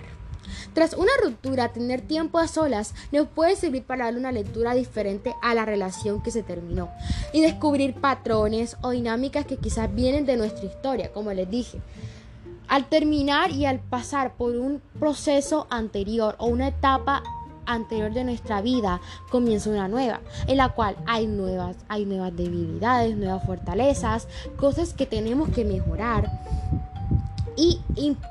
Tras 0.74 0.94
una 0.94 1.12
ruptura, 1.24 1.74
tener 1.74 2.02
tiempo 2.02 2.38
a 2.38 2.48
solas 2.48 2.94
nos 3.12 3.28
puede 3.28 3.56
servir 3.56 3.84
para 3.84 4.06
darle 4.06 4.20
una 4.20 4.32
lectura 4.32 4.74
diferente 4.74 5.36
a 5.42 5.54
la 5.54 5.66
relación 5.66 6.22
que 6.22 6.32
se 6.32 6.44
terminó 6.44 6.90
y 7.34 7.42
descubrir 7.42 7.96
patrones 7.96 8.78
o 8.82 8.92
dinámicas 8.92 9.46
que 9.46 9.58
quizás 9.58 9.94
vienen 9.94 10.26
de 10.26 10.38
nuestra 10.38 10.66
historia, 10.66 11.12
como 11.12 11.34
les 11.34 11.50
dije. 11.50 11.82
Al 12.68 12.88
terminar 12.88 13.52
y 13.52 13.66
al 13.66 13.80
pasar 13.80 14.36
por 14.36 14.56
un 14.56 14.82
proceso 15.00 15.66
anterior 15.72 16.36
o 16.38 16.48
una 16.48 16.68
etapa 16.68 17.24
anterior 17.74 18.14
de 18.14 18.24
nuestra 18.24 18.62
vida 18.62 19.00
comienza 19.30 19.70
una 19.70 19.88
nueva, 19.88 20.22
en 20.48 20.58
la 20.58 20.70
cual 20.70 20.96
hay 21.06 21.28
nuevas, 21.28 21.78
hay 21.88 22.06
nuevas 22.06 22.36
debilidades, 22.36 23.16
nuevas 23.16 23.46
fortalezas, 23.46 24.28
cosas 24.58 24.94
que 24.94 25.06
tenemos 25.06 25.50
que 25.50 25.66
mejorar 25.66 26.30
y, 27.56 27.80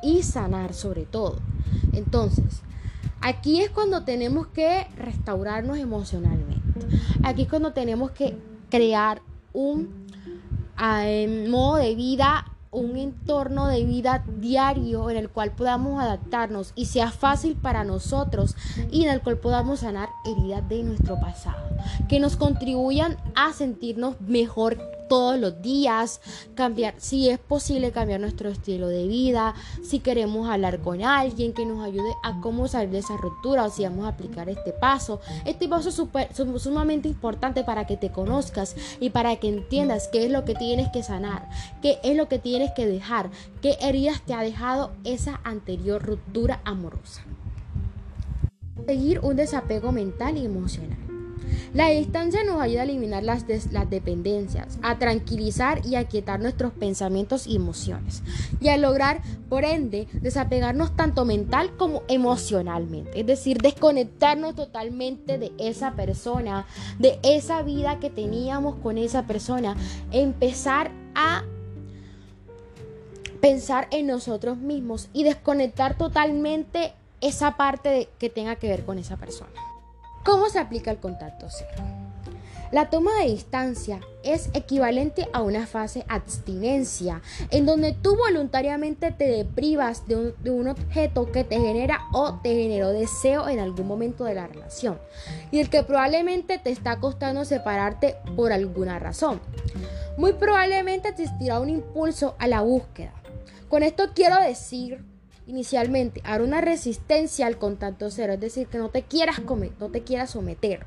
y, 0.02 0.22
sanar 0.22 0.72
sobre 0.74 1.02
todo. 1.02 1.38
Entonces, 1.92 2.62
aquí 3.20 3.60
es 3.60 3.70
cuando 3.70 4.04
tenemos 4.04 4.46
que 4.48 4.86
restaurarnos 4.96 5.78
emocionalmente. 5.78 6.80
Aquí 7.22 7.42
es 7.42 7.48
cuando 7.48 7.72
tenemos 7.72 8.10
que 8.12 8.36
crear 8.70 9.20
un 9.52 10.06
eh, 10.80 11.46
modo 11.48 11.76
de 11.76 11.94
vida 11.94 12.46
un 12.70 12.96
entorno 12.96 13.66
de 13.66 13.84
vida 13.84 14.24
diario 14.38 15.10
en 15.10 15.16
el 15.16 15.28
cual 15.28 15.52
podamos 15.52 16.00
adaptarnos 16.00 16.72
y 16.74 16.86
sea 16.86 17.10
fácil 17.10 17.56
para 17.56 17.84
nosotros 17.84 18.56
y 18.90 19.04
en 19.04 19.10
el 19.10 19.22
cual 19.22 19.38
podamos 19.38 19.80
sanar 19.80 20.08
heridas 20.24 20.68
de 20.68 20.82
nuestro 20.82 21.18
pasado, 21.20 21.58
que 22.08 22.20
nos 22.20 22.36
contribuyan 22.36 23.16
a 23.34 23.52
sentirnos 23.52 24.20
mejor 24.20 24.97
todos 25.08 25.38
los 25.38 25.60
días, 25.62 26.20
cambiar, 26.54 26.94
si 26.98 27.28
es 27.28 27.38
posible 27.38 27.90
cambiar 27.92 28.20
nuestro 28.20 28.50
estilo 28.50 28.88
de 28.88 29.06
vida, 29.06 29.54
si 29.82 30.00
queremos 30.00 30.48
hablar 30.48 30.80
con 30.80 31.02
alguien 31.02 31.52
que 31.52 31.66
nos 31.66 31.84
ayude 31.84 32.14
a 32.22 32.40
cómo 32.40 32.68
salir 32.68 32.90
de 32.90 32.98
esa 32.98 33.16
ruptura 33.16 33.64
o 33.64 33.70
si 33.70 33.84
vamos 33.84 34.04
a 34.04 34.08
aplicar 34.08 34.48
este 34.48 34.72
paso. 34.72 35.20
Este 35.44 35.68
paso 35.68 35.88
es 35.88 36.62
sumamente 36.62 37.08
importante 37.08 37.64
para 37.64 37.86
que 37.86 37.96
te 37.96 38.10
conozcas 38.10 38.76
y 39.00 39.10
para 39.10 39.36
que 39.36 39.48
entiendas 39.48 40.08
qué 40.08 40.26
es 40.26 40.30
lo 40.30 40.44
que 40.44 40.54
tienes 40.54 40.88
que 40.92 41.02
sanar, 41.02 41.48
qué 41.82 41.98
es 42.02 42.16
lo 42.16 42.28
que 42.28 42.38
tienes 42.38 42.72
que 42.72 42.86
dejar, 42.86 43.30
qué 43.62 43.76
heridas 43.80 44.22
te 44.22 44.34
ha 44.34 44.42
dejado 44.42 44.92
esa 45.04 45.40
anterior 45.44 46.02
ruptura 46.02 46.60
amorosa. 46.64 47.22
Seguir 48.86 49.20
un 49.20 49.36
desapego 49.36 49.92
mental 49.92 50.38
y 50.38 50.46
emocional. 50.46 51.07
La 51.78 51.90
distancia 51.90 52.42
nos 52.42 52.60
ayuda 52.60 52.80
a 52.80 52.84
eliminar 52.86 53.22
las, 53.22 53.44
las 53.70 53.88
dependencias, 53.88 54.80
a 54.82 54.98
tranquilizar 54.98 55.86
y 55.86 55.94
a 55.94 56.08
quietar 56.08 56.40
nuestros 56.40 56.72
pensamientos 56.72 57.46
y 57.46 57.54
emociones, 57.54 58.24
y 58.60 58.66
a 58.66 58.76
lograr, 58.76 59.22
por 59.48 59.64
ende, 59.64 60.08
desapegarnos 60.14 60.96
tanto 60.96 61.24
mental 61.24 61.76
como 61.76 62.02
emocionalmente, 62.08 63.20
es 63.20 63.26
decir, 63.26 63.58
desconectarnos 63.58 64.56
totalmente 64.56 65.38
de 65.38 65.52
esa 65.56 65.92
persona, 65.92 66.66
de 66.98 67.20
esa 67.22 67.62
vida 67.62 68.00
que 68.00 68.10
teníamos 68.10 68.74
con 68.82 68.98
esa 68.98 69.28
persona, 69.28 69.76
empezar 70.10 70.90
a 71.14 71.44
pensar 73.40 73.86
en 73.92 74.08
nosotros 74.08 74.58
mismos 74.58 75.10
y 75.12 75.22
desconectar 75.22 75.96
totalmente 75.96 76.92
esa 77.20 77.56
parte 77.56 78.08
que 78.18 78.30
tenga 78.30 78.56
que 78.56 78.66
ver 78.66 78.84
con 78.84 78.98
esa 78.98 79.16
persona. 79.16 79.77
¿Cómo 80.28 80.50
se 80.50 80.58
aplica 80.58 80.90
el 80.90 80.98
contacto 80.98 81.46
cero? 81.48 81.82
La 82.70 82.90
toma 82.90 83.14
de 83.14 83.30
distancia 83.30 84.00
es 84.22 84.50
equivalente 84.52 85.26
a 85.32 85.40
una 85.40 85.66
fase 85.66 86.04
abstinencia, 86.06 87.22
en 87.50 87.64
donde 87.64 87.94
tú 87.94 88.14
voluntariamente 88.14 89.10
te 89.10 89.24
deprivas 89.26 90.06
de 90.06 90.34
un, 90.50 90.68
objeto 90.68 91.32
que 91.32 91.44
te 91.44 91.58
genera 91.58 92.00
o 92.12 92.40
te 92.42 92.50
generó 92.50 92.90
deseo 92.90 93.48
en 93.48 93.58
algún 93.58 93.88
momento 93.88 94.24
de 94.24 94.34
la 94.34 94.46
relación, 94.46 94.98
y 95.50 95.60
el 95.60 95.70
que 95.70 95.82
probablemente 95.82 96.58
te 96.58 96.72
está 96.72 97.00
costando 97.00 97.46
separarte 97.46 98.18
por 98.36 98.52
alguna 98.52 98.98
razón. 98.98 99.40
Muy 100.18 100.34
probablemente 100.34 101.08
existirá 101.08 101.58
un 101.58 101.70
impulso 101.70 102.36
a 102.38 102.48
la 102.48 102.60
búsqueda. 102.60 103.14
Con 103.70 103.82
esto 103.82 104.10
quiero 104.14 104.38
decir 104.42 105.02
inicialmente 105.48 106.20
hará 106.24 106.44
una 106.44 106.60
resistencia 106.60 107.46
al 107.46 107.58
contacto 107.58 108.10
cero, 108.10 108.34
es 108.34 108.40
decir, 108.40 108.68
que 108.68 108.78
no 108.78 108.90
te 108.90 109.02
quieras 109.02 109.40
comer, 109.40 109.72
no 109.80 109.88
te 109.88 110.02
quieras 110.02 110.30
someter 110.30 110.84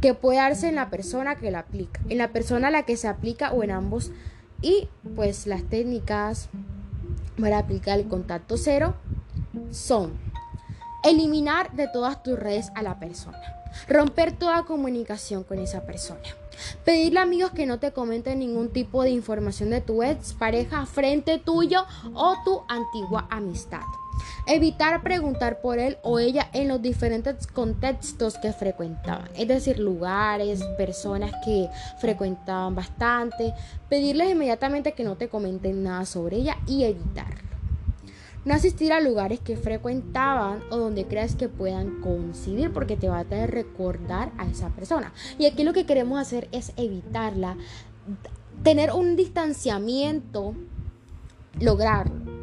que 0.00 0.12
puede 0.12 0.36
darse 0.36 0.68
en 0.68 0.74
la 0.74 0.90
persona 0.90 1.36
que 1.36 1.50
la 1.50 1.60
aplica, 1.60 1.98
en 2.10 2.18
la 2.18 2.28
persona 2.28 2.68
a 2.68 2.70
la 2.70 2.82
que 2.82 2.98
se 2.98 3.08
aplica 3.08 3.52
o 3.52 3.62
en 3.62 3.70
ambos. 3.70 4.12
Y 4.60 4.88
pues 5.16 5.46
las 5.46 5.62
técnicas 5.64 6.50
para 7.40 7.58
aplicar 7.58 7.98
el 7.98 8.06
contacto 8.06 8.58
cero 8.58 8.94
son 9.70 10.12
eliminar 11.04 11.72
de 11.72 11.88
todas 11.88 12.22
tus 12.22 12.38
redes 12.38 12.70
a 12.74 12.82
la 12.82 12.98
persona, 12.98 13.53
romper 13.88 14.32
toda 14.32 14.64
comunicación 14.64 15.44
con 15.44 15.58
esa 15.58 15.84
persona, 15.84 16.20
pedirle 16.84 17.20
a 17.20 17.22
amigos 17.22 17.52
que 17.52 17.66
no 17.66 17.78
te 17.78 17.92
comenten 17.92 18.38
ningún 18.38 18.70
tipo 18.70 19.02
de 19.02 19.10
información 19.10 19.70
de 19.70 19.80
tu 19.80 20.02
ex 20.02 20.32
pareja 20.34 20.86
frente 20.86 21.38
tuyo 21.38 21.84
o 22.14 22.36
tu 22.44 22.62
antigua 22.68 23.26
amistad. 23.30 23.82
Evitar 24.46 25.02
preguntar 25.02 25.60
por 25.60 25.78
él 25.78 25.98
o 26.02 26.18
ella 26.18 26.48
en 26.52 26.68
los 26.68 26.80
diferentes 26.80 27.46
contextos 27.46 28.38
que 28.38 28.52
frecuentaban, 28.52 29.28
es 29.36 29.48
decir, 29.48 29.78
lugares, 29.78 30.62
personas 30.76 31.32
que 31.44 31.68
frecuentaban 31.98 32.74
bastante. 32.74 33.54
Pedirles 33.88 34.30
inmediatamente 34.30 34.92
que 34.92 35.04
no 35.04 35.16
te 35.16 35.28
comenten 35.28 35.82
nada 35.82 36.04
sobre 36.04 36.36
ella 36.36 36.58
y 36.66 36.84
evitarlo. 36.84 37.43
No 38.44 38.54
asistir 38.54 38.92
a 38.92 39.00
lugares 39.00 39.40
que 39.40 39.56
frecuentaban 39.56 40.62
o 40.70 40.76
donde 40.76 41.06
creas 41.06 41.34
que 41.34 41.48
puedan 41.48 42.00
coincidir 42.00 42.72
porque 42.72 42.96
te 42.96 43.08
va 43.08 43.20
a 43.20 43.24
tener 43.24 43.50
recordar 43.50 44.32
a 44.38 44.46
esa 44.46 44.68
persona. 44.70 45.12
Y 45.38 45.46
aquí 45.46 45.64
lo 45.64 45.72
que 45.72 45.86
queremos 45.86 46.20
hacer 46.20 46.48
es 46.52 46.72
evitarla, 46.76 47.56
tener 48.62 48.92
un 48.92 49.16
distanciamiento, 49.16 50.54
lograrlo 51.58 52.34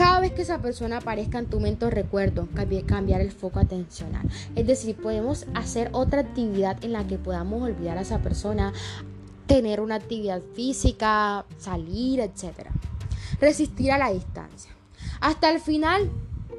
cada 0.00 0.20
vez 0.20 0.32
que 0.32 0.40
esa 0.40 0.62
persona 0.62 0.96
aparezca 0.96 1.38
en 1.38 1.44
tu 1.44 1.60
mente 1.60 1.90
recuerdo, 1.90 2.48
cambiar 2.86 3.20
el 3.20 3.32
foco 3.32 3.58
atencional. 3.58 4.26
Es 4.56 4.66
decir, 4.66 4.96
podemos 4.96 5.46
hacer 5.54 5.90
otra 5.92 6.22
actividad 6.22 6.82
en 6.82 6.92
la 6.92 7.06
que 7.06 7.18
podamos 7.18 7.62
olvidar 7.62 7.98
a 7.98 8.00
esa 8.00 8.20
persona, 8.20 8.72
tener 9.46 9.78
una 9.80 9.96
actividad 9.96 10.40
física, 10.54 11.44
salir, 11.58 12.20
etc. 12.20 12.70
Resistir 13.40 13.92
a 13.92 13.98
la 13.98 14.10
distancia. 14.10 14.79
Hasta 15.20 15.50
el 15.50 15.60
final 15.60 16.10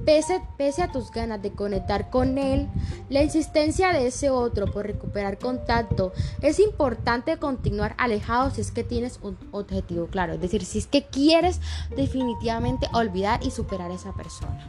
Pese, 0.05 0.81
a 0.81 0.91
tus 0.91 1.11
ganas 1.11 1.41
de 1.41 1.51
conectar 1.51 2.09
con 2.09 2.37
él, 2.37 2.67
la 3.09 3.21
insistencia 3.21 3.93
de 3.93 4.07
ese 4.07 4.31
otro 4.31 4.65
por 4.65 4.87
recuperar 4.87 5.37
contacto, 5.37 6.11
es 6.41 6.59
importante 6.59 7.37
continuar 7.37 7.93
alejado 7.97 8.49
si 8.49 8.61
es 8.61 8.71
que 8.71 8.83
tienes 8.83 9.19
un 9.21 9.37
objetivo 9.51 10.07
claro. 10.07 10.33
Es 10.33 10.41
decir, 10.41 10.65
si 10.65 10.79
es 10.79 10.87
que 10.87 11.05
quieres 11.05 11.59
definitivamente 11.95 12.87
olvidar 12.93 13.43
y 13.43 13.51
superar 13.51 13.91
a 13.91 13.95
esa 13.95 14.13
persona. 14.13 14.67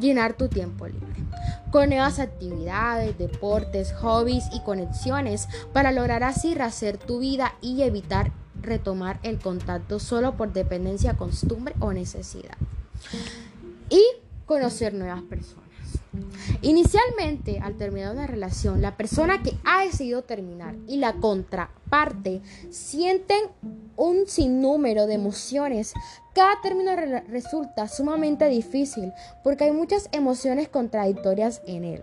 Llenar 0.00 0.32
tu 0.32 0.48
tiempo 0.48 0.86
libre 0.86 1.22
con 1.70 1.88
nuevas 1.88 2.18
actividades, 2.18 3.16
deportes, 3.18 3.92
hobbies 3.94 4.44
y 4.52 4.60
conexiones 4.60 5.48
para 5.72 5.92
lograr 5.92 6.22
así 6.22 6.54
rehacer 6.54 6.98
tu 6.98 7.20
vida 7.20 7.54
y 7.60 7.82
evitar 7.82 8.32
retomar 8.62 9.18
el 9.22 9.38
contacto 9.38 9.98
solo 9.98 10.36
por 10.36 10.52
dependencia, 10.52 11.16
costumbre 11.16 11.74
o 11.80 11.92
necesidad 11.92 12.56
y 13.90 14.02
conocer 14.46 14.94
nuevas 14.94 15.22
personas. 15.22 15.62
Inicialmente, 16.60 17.58
al 17.60 17.76
terminar 17.76 18.12
una 18.12 18.26
relación, 18.26 18.82
la 18.82 18.96
persona 18.96 19.42
que 19.42 19.56
ha 19.64 19.84
decidido 19.84 20.22
terminar 20.22 20.74
y 20.86 20.98
la 20.98 21.14
contraparte 21.14 22.42
sienten 22.70 23.46
un 23.96 24.26
sinnúmero 24.26 25.06
de 25.06 25.14
emociones. 25.14 25.94
Cada 26.34 26.60
término 26.60 26.92
resulta 27.28 27.88
sumamente 27.88 28.48
difícil 28.48 29.12
porque 29.42 29.64
hay 29.64 29.72
muchas 29.72 30.08
emociones 30.12 30.68
contradictorias 30.68 31.62
en 31.66 31.84
él. 31.84 32.02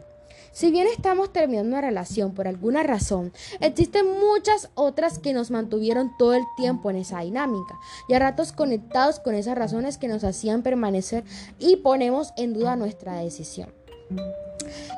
Si 0.51 0.71
bien 0.71 0.87
estamos 0.87 1.31
terminando 1.31 1.69
una 1.69 1.81
relación 1.81 2.33
por 2.33 2.47
alguna 2.47 2.83
razón, 2.83 3.31
existen 3.59 4.05
muchas 4.19 4.69
otras 4.75 5.19
que 5.19 5.33
nos 5.33 5.51
mantuvieron 5.51 6.11
todo 6.17 6.33
el 6.33 6.43
tiempo 6.57 6.89
en 6.89 6.97
esa 6.97 7.21
dinámica 7.21 7.79
y 8.07 8.13
a 8.13 8.19
ratos 8.19 8.51
conectados 8.51 9.19
con 9.19 9.35
esas 9.35 9.57
razones 9.57 9.97
que 9.97 10.07
nos 10.07 10.23
hacían 10.23 10.63
permanecer 10.63 11.23
y 11.59 11.77
ponemos 11.77 12.33
en 12.37 12.53
duda 12.53 12.75
nuestra 12.75 13.15
decisión. 13.15 13.71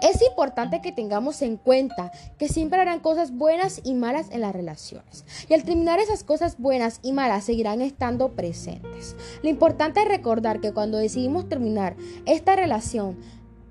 Es 0.01 0.21
importante 0.21 0.81
que 0.81 0.91
tengamos 0.91 1.41
en 1.41 1.57
cuenta 1.57 2.11
que 2.37 2.47
siempre 2.47 2.79
habrán 2.79 2.99
cosas 2.99 3.31
buenas 3.31 3.81
y 3.83 3.93
malas 3.93 4.29
en 4.31 4.41
las 4.41 4.53
relaciones. 4.53 5.25
Y 5.47 5.53
al 5.53 5.63
terminar 5.63 5.99
esas 5.99 6.23
cosas 6.23 6.57
buenas 6.57 6.99
y 7.03 7.13
malas 7.13 7.43
seguirán 7.43 7.81
estando 7.81 8.29
presentes. 8.29 9.15
Lo 9.43 9.49
importante 9.49 10.01
es 10.01 10.07
recordar 10.07 10.59
que 10.59 10.73
cuando 10.73 10.97
decidimos 10.97 11.47
terminar 11.47 11.95
esta 12.25 12.55
relación, 12.55 13.17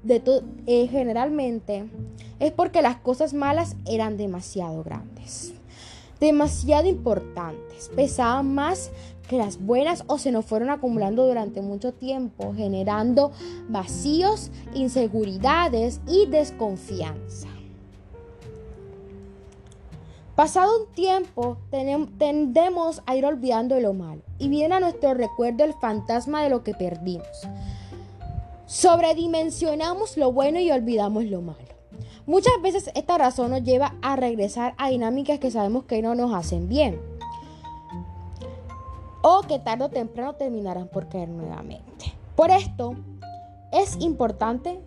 de 0.02 0.22
eh, 0.66 0.88
generalmente 0.88 1.84
es 2.38 2.52
porque 2.52 2.82
las 2.82 2.96
cosas 2.96 3.34
malas 3.34 3.76
eran 3.86 4.16
demasiado 4.16 4.82
grandes, 4.82 5.52
demasiado 6.20 6.88
importantes, 6.88 7.90
pesaban 7.94 8.54
más 8.54 8.90
que 9.28 9.38
las 9.38 9.60
buenas 9.60 10.02
o 10.08 10.18
se 10.18 10.32
nos 10.32 10.44
fueron 10.44 10.70
acumulando 10.70 11.26
durante 11.26 11.62
mucho 11.62 11.92
tiempo, 11.92 12.52
generando 12.56 13.30
vacíos, 13.68 14.50
inseguridades 14.74 16.00
y 16.08 16.26
desconfianza. 16.26 17.46
Pasado 20.34 20.80
un 20.80 20.92
tiempo, 20.94 21.58
tendemos 22.18 23.02
a 23.04 23.14
ir 23.14 23.26
olvidando 23.26 23.78
lo 23.78 23.92
malo 23.92 24.22
y 24.38 24.48
viene 24.48 24.74
a 24.74 24.80
nuestro 24.80 25.12
recuerdo 25.12 25.64
el 25.64 25.74
fantasma 25.74 26.42
de 26.42 26.48
lo 26.48 26.64
que 26.64 26.72
perdimos. 26.72 27.46
Sobredimensionamos 28.70 30.16
lo 30.16 30.30
bueno 30.30 30.60
y 30.60 30.70
olvidamos 30.70 31.24
lo 31.24 31.42
malo. 31.42 31.58
Muchas 32.24 32.52
veces 32.62 32.88
esta 32.94 33.18
razón 33.18 33.50
nos 33.50 33.64
lleva 33.64 33.96
a 34.00 34.14
regresar 34.14 34.76
a 34.78 34.90
dinámicas 34.90 35.40
que 35.40 35.50
sabemos 35.50 35.86
que 35.86 36.00
no 36.02 36.14
nos 36.14 36.32
hacen 36.32 36.68
bien. 36.68 37.00
O 39.22 39.40
que 39.40 39.58
tarde 39.58 39.86
o 39.86 39.88
temprano 39.88 40.34
terminarán 40.36 40.86
por 40.86 41.08
caer 41.08 41.30
nuevamente. 41.30 42.14
Por 42.36 42.52
esto 42.52 42.94
es 43.72 43.96
importante 44.00 44.80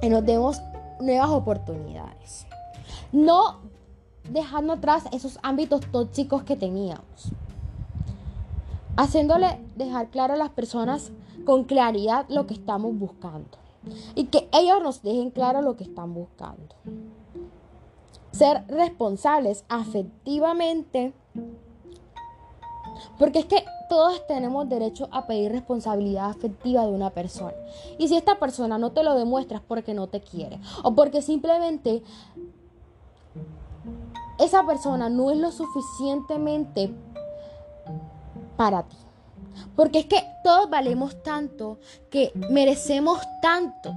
que 0.00 0.08
nos 0.08 0.24
demos 0.24 0.62
nuevas 1.00 1.30
oportunidades. 1.30 2.46
No 3.10 3.62
dejando 4.30 4.74
atrás 4.74 5.06
esos 5.10 5.40
ámbitos 5.42 5.80
tóxicos 5.90 6.44
que 6.44 6.54
teníamos. 6.54 7.32
Haciéndole 8.96 9.58
dejar 9.74 10.08
claro 10.10 10.34
a 10.34 10.36
las 10.36 10.50
personas 10.50 11.10
con 11.44 11.64
claridad 11.64 12.26
lo 12.28 12.46
que 12.46 12.54
estamos 12.54 12.96
buscando 12.98 13.58
y 14.14 14.26
que 14.26 14.48
ellos 14.52 14.82
nos 14.82 15.02
dejen 15.02 15.30
claro 15.30 15.62
lo 15.62 15.76
que 15.76 15.84
están 15.84 16.14
buscando. 16.14 16.74
Ser 18.30 18.64
responsables 18.68 19.64
afectivamente, 19.68 21.12
porque 23.18 23.40
es 23.40 23.46
que 23.46 23.64
todos 23.88 24.26
tenemos 24.26 24.68
derecho 24.68 25.08
a 25.10 25.26
pedir 25.26 25.52
responsabilidad 25.52 26.30
afectiva 26.30 26.86
de 26.86 26.92
una 26.92 27.10
persona. 27.10 27.54
Y 27.98 28.08
si 28.08 28.16
esta 28.16 28.38
persona 28.38 28.78
no 28.78 28.92
te 28.92 29.02
lo 29.02 29.14
demuestra 29.14 29.58
es 29.58 29.64
porque 29.64 29.92
no 29.92 30.06
te 30.06 30.20
quiere 30.20 30.60
o 30.82 30.94
porque 30.94 31.20
simplemente 31.20 32.02
esa 34.38 34.64
persona 34.66 35.10
no 35.10 35.30
es 35.30 35.36
lo 35.36 35.52
suficientemente 35.52 36.94
para 38.56 38.84
ti. 38.84 38.96
Porque 39.76 40.00
es 40.00 40.06
que 40.06 40.22
todos 40.44 40.68
valemos 40.70 41.22
tanto, 41.22 41.78
que 42.10 42.32
merecemos 42.50 43.20
tanto. 43.40 43.94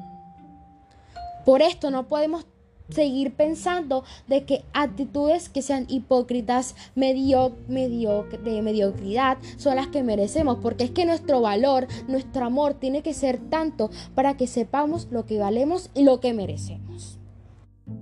Por 1.45 1.61
esto 1.61 1.91
no 1.91 2.07
podemos 2.07 2.45
seguir 2.89 3.35
pensando 3.35 4.03
de 4.27 4.45
que 4.45 4.63
actitudes 4.73 5.49
que 5.49 5.61
sean 5.61 5.85
hipócritas, 5.87 6.75
de 6.95 8.61
mediocridad, 8.61 9.37
son 9.57 9.75
las 9.75 9.87
que 9.87 10.03
merecemos, 10.03 10.59
porque 10.61 10.85
es 10.85 10.91
que 10.91 11.05
nuestro 11.05 11.41
valor, 11.41 11.87
nuestro 12.07 12.45
amor 12.45 12.75
tiene 12.75 13.01
que 13.01 13.13
ser 13.13 13.39
tanto 13.49 13.89
para 14.13 14.37
que 14.37 14.47
sepamos 14.47 15.07
lo 15.11 15.25
que 15.25 15.39
valemos 15.39 15.89
y 15.93 16.03
lo 16.03 16.19
que 16.19 16.33
merecemos. 16.33 17.17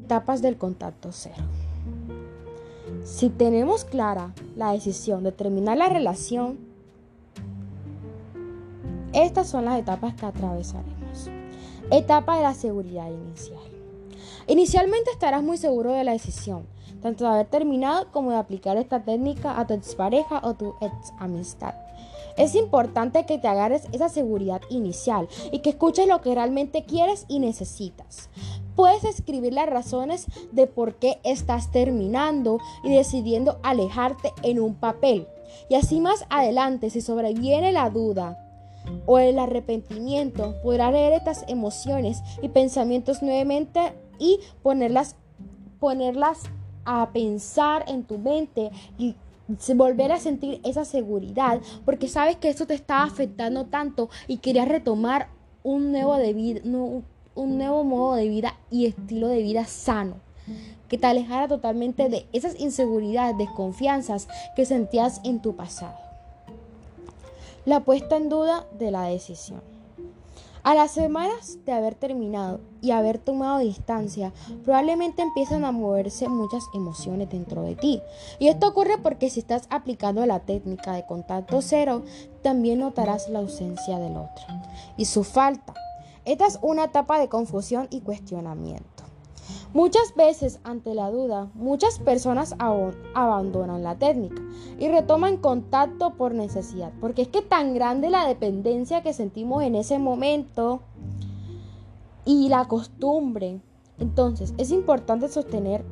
Etapas 0.03 0.41
del 0.41 0.57
contacto 0.57 1.11
cero. 1.11 1.43
Si 3.03 3.29
tenemos 3.29 3.83
clara 3.83 4.33
la 4.55 4.71
decisión 4.71 5.23
de 5.23 5.33
terminar 5.33 5.77
la 5.77 5.89
relación, 5.89 6.72
Estas 9.13 9.47
son 9.47 9.65
las 9.65 9.79
etapas 9.79 10.15
que 10.15 10.25
atravesaremos. 10.25 11.29
Etapa 11.91 12.37
de 12.37 12.41
la 12.41 12.55
seguridad 12.55 13.11
inicial. 13.11 13.61
Inicialmente 14.47 15.11
estarás 15.11 15.43
muy 15.43 15.57
seguro 15.57 15.91
de 15.91 16.03
la 16.03 16.13
decisión, 16.13 16.65
tanto 17.03 17.23
de 17.23 17.29
haber 17.29 17.45
terminado 17.45 18.11
como 18.11 18.31
de 18.31 18.37
aplicar 18.37 18.75
esta 18.77 19.03
técnica 19.03 19.59
a 19.59 19.67
tu 19.67 19.75
expareja 19.75 20.41
o 20.43 20.55
tu 20.55 20.73
ex 20.81 21.13
amistad. 21.19 21.75
Es 22.37 22.55
importante 22.55 23.27
que 23.27 23.37
te 23.37 23.47
agarres 23.47 23.83
esa 23.91 24.09
seguridad 24.09 24.61
inicial 24.71 25.27
y 25.51 25.59
que 25.59 25.69
escuches 25.69 26.07
lo 26.07 26.19
que 26.21 26.33
realmente 26.33 26.83
quieres 26.83 27.25
y 27.27 27.37
necesitas. 27.37 28.29
Puedes 28.75 29.03
escribir 29.03 29.53
las 29.53 29.69
razones 29.69 30.25
de 30.51 30.65
por 30.65 30.95
qué 30.95 31.19
estás 31.23 31.71
terminando 31.71 32.57
y 32.83 32.91
decidiendo 32.91 33.59
alejarte 33.61 34.33
en 34.41 34.59
un 34.59 34.73
papel. 34.73 35.27
Y 35.69 35.75
así 35.75 36.01
más 36.01 36.25
adelante, 36.31 36.89
si 36.89 37.01
sobreviene 37.01 37.71
la 37.71 37.91
duda 37.91 38.42
o 39.05 39.19
el 39.19 39.39
arrepentimiento, 39.39 40.55
podrás 40.63 40.91
leer 40.91 41.13
estas 41.13 41.45
emociones 41.47 42.21
y 42.41 42.49
pensamientos 42.49 43.21
nuevamente 43.21 43.93
y 44.19 44.39
ponerlas, 44.61 45.15
ponerlas 45.79 46.43
a 46.85 47.11
pensar 47.11 47.85
en 47.87 48.03
tu 48.03 48.17
mente 48.17 48.71
y 48.97 49.15
volver 49.75 50.11
a 50.11 50.19
sentir 50.19 50.61
esa 50.63 50.85
seguridad 50.85 51.59
porque 51.85 52.07
sabes 52.07 52.37
que 52.37 52.49
esto 52.49 52.65
te 52.65 52.73
está 52.73 53.03
afectando 53.03 53.65
tanto 53.65 54.09
y 54.27 54.37
querías 54.37 54.67
retomar 54.67 55.27
un 55.63 55.91
nuevo, 55.91 56.15
de 56.17 56.61
un 57.35 57.57
nuevo 57.57 57.83
modo 57.83 58.15
de 58.15 58.27
vida 58.27 58.55
y 58.69 58.85
estilo 58.85 59.27
de 59.27 59.43
vida 59.43 59.65
sano 59.65 60.15
que 60.89 60.97
te 60.97 61.07
alejara 61.07 61.47
totalmente 61.47 62.09
de 62.09 62.27
esas 62.33 62.59
inseguridades, 62.59 63.37
desconfianzas 63.37 64.27
que 64.55 64.65
sentías 64.65 65.21
en 65.23 65.41
tu 65.41 65.55
pasado. 65.55 66.02
La 67.65 67.79
puesta 67.79 68.17
en 68.17 68.27
duda 68.27 68.67
de 68.77 68.91
la 68.91 69.03
decisión. 69.03 69.61
A 70.63 70.75
las 70.75 70.91
semanas 70.91 71.59
de 71.65 71.71
haber 71.71 71.95
terminado 71.95 72.59
y 72.81 72.91
haber 72.91 73.19
tomado 73.19 73.59
distancia, 73.59 74.33
probablemente 74.65 75.21
empiezan 75.21 75.63
a 75.63 75.71
moverse 75.71 76.27
muchas 76.27 76.63
emociones 76.73 77.29
dentro 77.29 77.61
de 77.61 77.75
ti. 77.75 78.01
Y 78.37 78.49
esto 78.49 78.67
ocurre 78.67 78.97
porque 78.97 79.29
si 79.29 79.39
estás 79.39 79.67
aplicando 79.69 80.25
la 80.25 80.41
técnica 80.41 80.91
de 80.91 81.05
contacto 81.05 81.61
cero, 81.61 82.03
también 82.41 82.79
notarás 82.79 83.29
la 83.29 83.39
ausencia 83.39 83.97
del 83.97 84.17
otro 84.17 84.45
y 84.97 85.05
su 85.05 85.23
falta. 85.23 85.73
Esta 86.25 86.47
es 86.47 86.59
una 86.61 86.85
etapa 86.85 87.17
de 87.17 87.29
confusión 87.29 87.87
y 87.91 88.01
cuestionamiento. 88.01 88.92
Muchas 89.73 90.15
veces 90.15 90.59
ante 90.63 90.93
la 90.93 91.09
duda, 91.09 91.49
muchas 91.55 91.99
personas 91.99 92.55
abandonan 92.59 93.83
la 93.83 93.95
técnica 93.95 94.41
y 94.79 94.87
retoman 94.87 95.37
contacto 95.37 96.11
por 96.11 96.33
necesidad, 96.33 96.91
porque 97.01 97.23
es 97.23 97.27
que 97.27 97.41
tan 97.41 97.73
grande 97.73 98.09
la 98.09 98.27
dependencia 98.27 99.01
que 99.01 99.13
sentimos 99.13 99.63
en 99.63 99.75
ese 99.75 99.99
momento 99.99 100.81
y 102.25 102.49
la 102.49 102.65
costumbre. 102.65 103.61
Entonces, 103.99 104.53
es 104.57 104.71
importante 104.71 105.27
sostener 105.27 105.83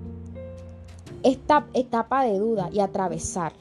esta 1.24 1.68
etapa 1.74 2.24
de 2.24 2.40
duda 2.40 2.70
y 2.72 2.80
atravesarla 2.80 3.60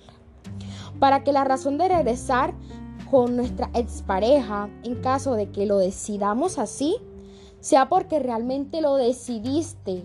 para 0.99 1.25
que 1.25 1.33
la 1.33 1.45
razón 1.45 1.79
de 1.79 1.89
regresar 1.89 2.55
con 3.11 3.37
nuestra 3.37 3.71
expareja, 3.75 4.69
en 4.85 4.97
caso 4.97 5.35
de 5.35 5.51
que 5.51 5.67
lo 5.67 5.79
decidamos 5.79 6.59
así, 6.59 6.97
sea 7.61 7.89
porque 7.89 8.19
realmente 8.19 8.81
lo 8.81 8.97
decidiste. 8.97 10.05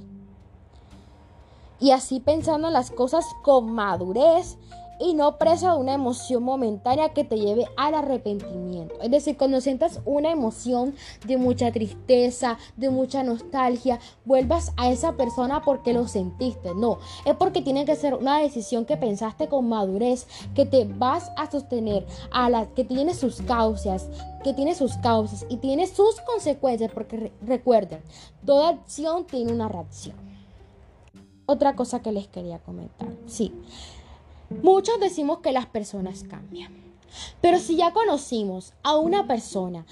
Y 1.79 1.91
así 1.91 2.19
pensando 2.19 2.67
en 2.67 2.73
las 2.73 2.91
cosas 2.91 3.25
con 3.43 3.71
madurez 3.71 4.57
y 4.99 5.13
no 5.13 5.37
presa 5.37 5.73
de 5.73 5.79
una 5.79 5.93
emoción 5.93 6.43
momentánea 6.43 7.09
que 7.09 7.23
te 7.23 7.37
lleve 7.37 7.65
al 7.77 7.95
arrepentimiento. 7.95 8.95
Es 9.01 9.11
decir, 9.11 9.37
cuando 9.37 9.61
sientas 9.61 9.99
una 10.05 10.31
emoción 10.31 10.95
de 11.25 11.37
mucha 11.37 11.71
tristeza, 11.71 12.57
de 12.77 12.89
mucha 12.89 13.23
nostalgia, 13.23 13.99
vuelvas 14.25 14.71
a 14.77 14.89
esa 14.89 15.13
persona 15.13 15.61
porque 15.63 15.93
lo 15.93 16.07
sentiste. 16.07 16.73
No, 16.75 16.99
es 17.25 17.35
porque 17.35 17.61
tiene 17.61 17.85
que 17.85 17.95
ser 17.95 18.13
una 18.13 18.39
decisión 18.39 18.85
que 18.85 18.97
pensaste 18.97 19.47
con 19.47 19.67
madurez, 19.67 20.27
que 20.53 20.65
te 20.65 20.85
vas 20.85 21.31
a 21.37 21.49
sostener, 21.49 22.05
a 22.31 22.49
la 22.49 22.67
que 22.67 22.83
tiene 22.83 23.13
sus 23.13 23.41
causas, 23.41 24.07
que 24.43 24.53
tiene 24.53 24.75
sus 24.75 24.95
causas 24.97 25.45
y 25.49 25.57
tiene 25.57 25.87
sus 25.87 26.21
consecuencias, 26.21 26.91
porque 26.91 27.31
recuerden, 27.41 28.01
toda 28.45 28.69
acción 28.69 29.25
tiene 29.25 29.51
una 29.51 29.67
reacción. 29.67 30.15
Otra 31.47 31.75
cosa 31.75 32.01
que 32.01 32.11
les 32.11 32.27
quería 32.27 32.59
comentar, 32.59 33.09
sí. 33.27 33.53
Muchos 34.63 34.99
decimos 34.99 35.39
que 35.39 35.51
las 35.51 35.65
personas 35.65 36.23
cambian. 36.23 36.73
Pero 37.41 37.59
si 37.59 37.77
ya 37.77 37.93
conocimos 37.93 38.73
a 38.83 38.97
una 38.97 39.27
persona 39.27 39.85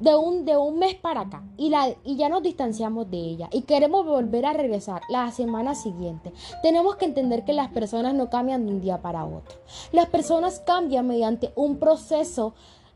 de 0.00 0.14
un, 0.14 0.44
de 0.44 0.56
un 0.56 0.78
mes 0.78 0.94
para 0.94 1.22
acá 1.22 1.42
y, 1.56 1.70
la, 1.70 1.94
y 2.04 2.16
ya 2.16 2.28
nos 2.28 2.42
distanciamos 2.42 3.10
de 3.10 3.16
ella 3.16 3.48
y 3.50 3.62
queremos 3.62 4.06
volver 4.06 4.46
a 4.46 4.52
regresar 4.52 5.02
la 5.08 5.30
semana 5.30 5.74
siguiente, 5.74 6.32
tenemos 6.62 6.96
que 6.96 7.06
entender 7.06 7.44
que 7.44 7.52
las 7.52 7.70
personas 7.70 8.14
no 8.14 8.30
cambian 8.30 8.66
de 8.66 8.72
un 8.72 8.80
día 8.80 9.00
para 9.00 9.24
otro. 9.24 9.58
Las 9.92 10.08
personas 10.08 10.60
cambian 10.60 11.06
mediante 11.06 11.52
un 11.56 11.78
proceso 11.78 12.54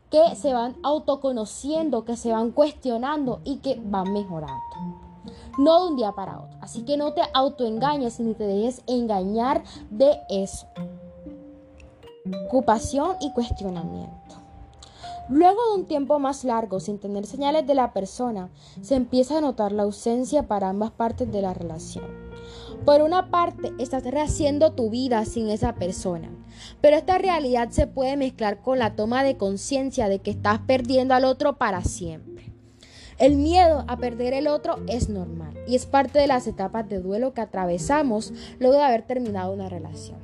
que 0.09 0.35
se 0.35 0.53
van 0.53 0.75
autoconociendo, 0.83 2.03
que 2.03 2.17
se 2.17 2.31
van 2.31 2.51
cuestionando 2.51 3.41
y 3.43 3.57
que 3.57 3.79
van 3.83 4.11
mejorando 4.11 5.08
no 5.59 5.83
de 5.83 5.91
un 5.91 5.97
día 5.97 6.13
para 6.13 6.39
otro. 6.39 6.57
Así 6.61 6.83
que 6.83 6.97
no 6.97 7.13
te 7.13 7.21
autoengañes 7.33 8.19
ni 8.19 8.33
te 8.33 8.45
dejes 8.45 8.81
engañar 8.87 9.63
de 9.89 10.17
eso. 10.29 10.67
Ocupación 12.47 13.17
y 13.19 13.31
cuestionamiento. 13.33 14.15
Luego 15.29 15.59
de 15.69 15.81
un 15.81 15.85
tiempo 15.85 16.17
más 16.17 16.43
largo 16.43 16.79
sin 16.79 16.97
tener 16.97 17.25
señales 17.25 17.67
de 17.67 17.75
la 17.75 17.93
persona, 17.93 18.49
se 18.81 18.95
empieza 18.95 19.37
a 19.37 19.41
notar 19.41 19.71
la 19.71 19.83
ausencia 19.83 20.47
para 20.47 20.69
ambas 20.69 20.91
partes 20.91 21.31
de 21.31 21.41
la 21.41 21.53
relación. 21.53 22.05
Por 22.83 23.01
una 23.01 23.29
parte, 23.29 23.73
estás 23.77 24.03
rehaciendo 24.05 24.71
tu 24.71 24.89
vida 24.89 25.23
sin 25.25 25.49
esa 25.49 25.75
persona, 25.75 26.29
pero 26.81 26.95
esta 26.95 27.17
realidad 27.17 27.69
se 27.69 27.85
puede 27.85 28.17
mezclar 28.17 28.61
con 28.61 28.79
la 28.79 28.95
toma 28.95 29.23
de 29.23 29.37
conciencia 29.37 30.09
de 30.09 30.19
que 30.19 30.31
estás 30.31 30.59
perdiendo 30.59 31.13
al 31.13 31.25
otro 31.25 31.57
para 31.57 31.83
siempre. 31.83 32.38
El 33.19 33.35
miedo 33.35 33.83
a 33.87 33.97
perder 33.97 34.33
el 34.33 34.47
otro 34.47 34.77
es 34.87 35.09
normal 35.09 35.53
y 35.67 35.75
es 35.75 35.85
parte 35.85 36.19
de 36.19 36.27
las 36.27 36.47
etapas 36.47 36.87
de 36.87 36.99
duelo 36.99 37.33
que 37.33 37.41
atravesamos 37.41 38.31
luego 38.59 38.77
de 38.77 38.83
haber 38.83 39.01
terminado 39.05 39.51
una 39.51 39.67
relación. 39.67 40.17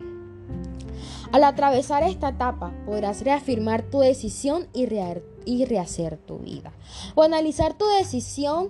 Al 1.33 1.43
atravesar 1.43 2.03
esta 2.03 2.29
etapa 2.29 2.73
podrás 2.85 3.21
reafirmar 3.21 3.83
tu 3.83 3.99
decisión 3.99 4.67
y, 4.73 4.85
rehacer 4.85 6.17
tu 6.17 6.37
vida. 6.37 6.71
O 7.15 7.23
analizar 7.23 7.73
tu 7.73 7.85
decisión 7.85 8.69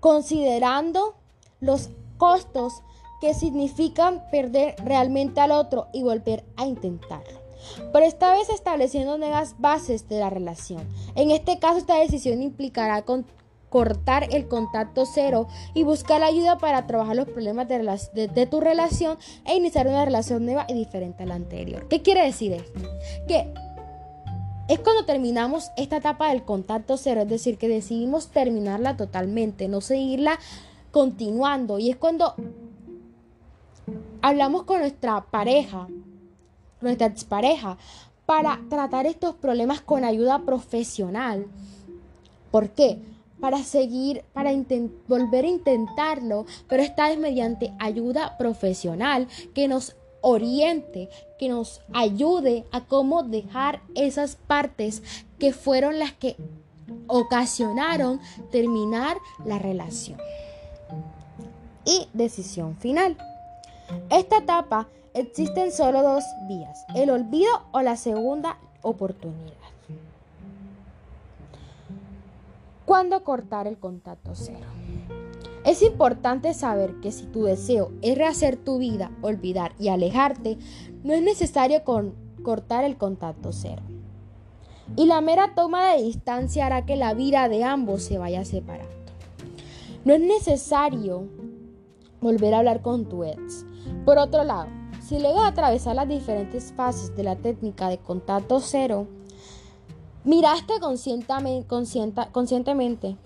considerando 0.00 1.14
los 1.60 1.90
costos 2.16 2.82
que 3.20 3.34
significan 3.34 4.24
perder 4.32 4.74
realmente 4.84 5.40
al 5.40 5.52
otro 5.52 5.86
y 5.92 6.02
volver 6.02 6.44
a 6.56 6.66
intentarlo. 6.66 7.38
Pero 7.92 8.04
esta 8.04 8.32
vez 8.32 8.48
estableciendo 8.48 9.16
nuevas 9.16 9.54
bases 9.58 10.08
de 10.08 10.18
la 10.18 10.30
relación. 10.30 10.82
En 11.14 11.30
este 11.30 11.60
caso 11.60 11.78
esta 11.78 11.98
decisión 11.98 12.42
implicará 12.42 13.02
con 13.02 13.26
cortar 13.70 14.26
el 14.32 14.48
contacto 14.48 15.06
cero 15.06 15.48
y 15.72 15.84
buscar 15.84 16.22
ayuda 16.22 16.58
para 16.58 16.86
trabajar 16.86 17.16
los 17.16 17.28
problemas 17.28 17.68
de, 17.68 18.48
tu 18.50 18.60
relación 18.60 19.16
e 19.46 19.56
iniciar 19.56 19.86
una 19.86 20.04
relación 20.04 20.44
nueva 20.44 20.66
y 20.68 20.74
diferente 20.74 21.22
a 21.22 21.26
la 21.26 21.36
anterior. 21.36 21.88
¿Qué 21.88 22.02
quiere 22.02 22.24
decir 22.24 22.52
esto? 22.52 22.80
Que 23.26 23.54
es 24.68 24.78
cuando 24.80 25.04
terminamos 25.04 25.70
esta 25.76 25.96
etapa 25.96 26.28
del 26.28 26.44
contacto 26.44 26.96
cero, 26.96 27.22
es 27.22 27.28
decir, 27.28 27.58
que 27.58 27.68
decidimos 27.68 28.28
terminarla 28.28 28.96
totalmente, 28.96 29.68
no 29.68 29.80
seguirla 29.80 30.38
continuando. 30.90 31.78
Y 31.78 31.90
es 31.90 31.96
cuando 31.96 32.34
hablamos 34.20 34.64
con 34.64 34.80
nuestra 34.80 35.22
pareja, 35.22 35.88
nuestra 36.80 37.06
expareja, 37.06 37.78
para 38.26 38.60
tratar 38.68 39.06
estos 39.06 39.34
problemas 39.34 39.80
con 39.80 40.04
ayuda 40.04 40.40
profesional. 40.40 41.46
¿Por 42.50 42.70
qué? 42.70 43.00
Para 43.40 43.62
seguir, 43.62 44.24
para 44.32 44.52
volver 45.08 45.44
a 45.44 45.48
intentarlo, 45.48 46.46
pero 46.68 46.82
esta 46.82 47.08
vez 47.08 47.18
mediante 47.18 47.72
ayuda 47.78 48.36
profesional 48.38 49.28
que 49.54 49.68
nos 49.68 49.96
oriente, 50.20 51.08
que 51.38 51.48
nos 51.48 51.80
ayude 51.92 52.66
a 52.72 52.84
cómo 52.84 53.22
dejar 53.22 53.80
esas 53.94 54.36
partes 54.36 55.02
que 55.38 55.52
fueron 55.52 55.98
las 55.98 56.12
que 56.12 56.36
ocasionaron 57.06 58.20
terminar 58.50 59.16
la 59.44 59.58
relación. 59.58 60.18
Y 61.84 62.08
decisión 62.12 62.76
final. 62.76 63.16
Esta 64.10 64.38
etapa 64.38 64.88
existen 65.14 65.72
solo 65.72 66.02
dos 66.02 66.24
vías, 66.48 66.84
el 66.94 67.10
olvido 67.10 67.50
o 67.72 67.80
la 67.80 67.96
segunda 67.96 68.58
oportunidad. 68.82 69.59
¿Cuándo 72.90 73.22
cortar 73.22 73.68
el 73.68 73.78
contacto 73.78 74.32
cero? 74.34 74.66
Es 75.64 75.80
importante 75.80 76.52
saber 76.54 76.96
que 76.96 77.12
si 77.12 77.24
tu 77.26 77.44
deseo 77.44 77.92
es 78.02 78.18
rehacer 78.18 78.56
tu 78.56 78.78
vida, 78.78 79.12
olvidar 79.22 79.74
y 79.78 79.90
alejarte, 79.90 80.58
no 81.04 81.12
es 81.12 81.22
necesario 81.22 81.82
cortar 82.42 82.82
el 82.82 82.96
contacto 82.96 83.52
cero. 83.52 83.82
Y 84.96 85.06
la 85.06 85.20
mera 85.20 85.54
toma 85.54 85.92
de 85.92 86.02
distancia 86.02 86.66
hará 86.66 86.84
que 86.84 86.96
la 86.96 87.14
vida 87.14 87.48
de 87.48 87.62
ambos 87.62 88.02
se 88.02 88.18
vaya 88.18 88.44
separando. 88.44 88.90
No 90.04 90.12
es 90.12 90.20
necesario 90.20 91.28
volver 92.20 92.54
a 92.54 92.58
hablar 92.58 92.82
con 92.82 93.08
tu 93.08 93.22
ex. 93.22 93.64
Por 94.04 94.18
otro 94.18 94.42
lado, 94.42 94.66
si 95.00 95.16
de 95.16 95.28
atravesar 95.38 95.94
las 95.94 96.08
diferentes 96.08 96.72
fases 96.72 97.14
de 97.14 97.22
la 97.22 97.36
técnica 97.36 97.88
de 97.88 97.98
contacto 97.98 98.58
cero, 98.58 99.06
miraste 100.24 100.74
conscientemente 102.32 103.16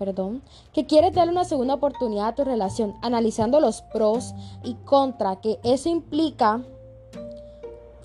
que 0.73 0.85
quieres 0.85 1.13
darle 1.13 1.31
una 1.31 1.43
segunda 1.43 1.73
oportunidad 1.73 2.27
a 2.27 2.35
tu 2.35 2.43
relación, 2.43 2.95
analizando 3.01 3.59
los 3.59 3.81
pros 3.81 4.33
y 4.63 4.75
contra 4.85 5.41
que 5.41 5.59
eso 5.63 5.89
implica, 5.89 6.61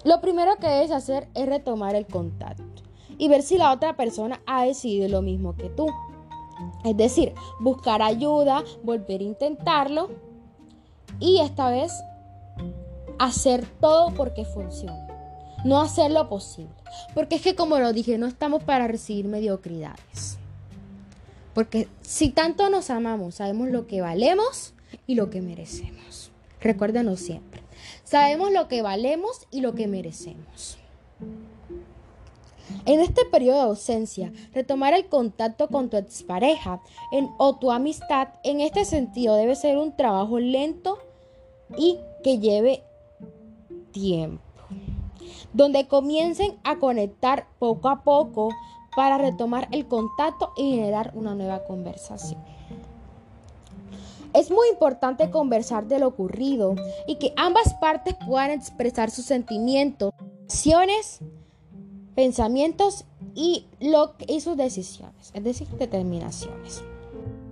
lo 0.05 0.21
primero 0.21 0.57
que 0.57 0.67
debes 0.67 0.91
hacer 0.91 1.29
es 1.35 1.47
retomar 1.47 1.95
el 1.95 2.07
contacto 2.07 2.65
y 3.19 3.29
ver 3.29 3.43
si 3.43 3.59
la 3.59 3.73
otra 3.73 3.97
persona 3.97 4.41
ha 4.47 4.65
decidido 4.65 5.09
lo 5.09 5.23
mismo 5.23 5.55
que 5.55 5.69
tú. 5.69 5.87
Es 6.85 6.97
decir, 6.97 7.35
buscar 7.61 8.03
ayuda, 8.03 8.65
volver 8.83 9.21
a 9.21 9.25
intentarlo 9.25 10.09
y 11.19 11.41
esta 11.41 11.71
vez 11.71 11.93
hacer 13.19 13.67
todo 13.81 14.13
porque 14.15 14.45
funcione. 14.47 15.10
No 15.65 15.81
hacer 15.81 16.11
lo 16.11 16.29
posible. 16.29 16.75
Porque 17.15 17.37
es 17.37 17.43
que 17.43 17.55
como 17.55 17.79
lo 17.79 17.93
dije, 17.93 18.19
no 18.19 18.27
estamos 18.27 18.63
para 18.65 18.87
recibir 18.87 19.27
mediocridades. 19.27 20.39
Porque 21.55 21.89
si 22.01 22.31
tanto 22.31 22.71
nos 22.71 22.91
amamos, 22.91 23.37
sabemos 23.37 23.69
lo 23.71 23.87
que 23.87 24.01
valemos 24.01 24.75
y 25.07 25.15
lo 25.15 25.31
que 25.31 25.43
merecemos. 25.43 26.31
Recuérdenos 26.61 27.21
siempre. 27.21 27.63
Sabemos 28.05 28.53
lo 28.53 28.69
que 28.69 28.83
valemos 28.83 29.47
y 29.51 29.61
lo 29.61 29.75
que 29.75 29.87
merecemos. 29.87 30.79
En 32.87 33.01
este 33.01 33.25
periodo 33.25 33.57
de 33.59 33.65
ausencia, 33.65 34.33
retomar 34.53 34.95
el 34.95 35.07
contacto 35.07 35.69
con 35.69 35.91
tu 35.91 35.97
expareja 35.97 36.81
o 37.39 37.57
tu 37.57 37.73
amistad 37.73 38.29
en 38.45 38.61
este 38.61 38.85
sentido 38.85 39.35
debe 39.37 39.57
ser 39.57 39.77
un 39.77 39.97
trabajo 39.97 40.39
lento 40.39 40.99
y 41.77 41.99
que 42.23 42.39
lleve 42.39 42.83
tiempo, 43.93 44.43
donde 45.53 45.89
comiencen 45.89 46.59
a 46.65 46.79
conectar 46.79 47.47
poco 47.59 47.89
a 47.89 48.03
poco 48.03 48.51
para 48.97 49.19
retomar 49.19 49.69
el 49.71 49.87
contacto 49.87 50.53
y 50.57 50.73
generar 50.73 51.13
una 51.15 51.35
nueva 51.35 51.65
conversación. 51.65 52.43
Es 54.33 54.51
muy 54.51 54.69
importante 54.69 55.31
conversar 55.31 55.87
de 55.87 55.99
lo 55.99 56.09
ocurrido 56.09 56.77
y 57.07 57.17
que 57.17 57.33
ambas 57.37 57.75
partes 57.75 58.15
puedan 58.27 58.53
expresar 58.53 59.11
sus 59.11 59.25
sentimientos, 59.25 60.13
acciones, 60.45 61.19
pensamientos 62.15 63.07
y, 63.35 63.67
lo, 63.81 64.15
y 64.27 64.41
sus 64.41 64.57
decisiones, 64.57 65.31
es 65.35 65.43
decir, 65.43 65.67
determinaciones. 65.69 66.85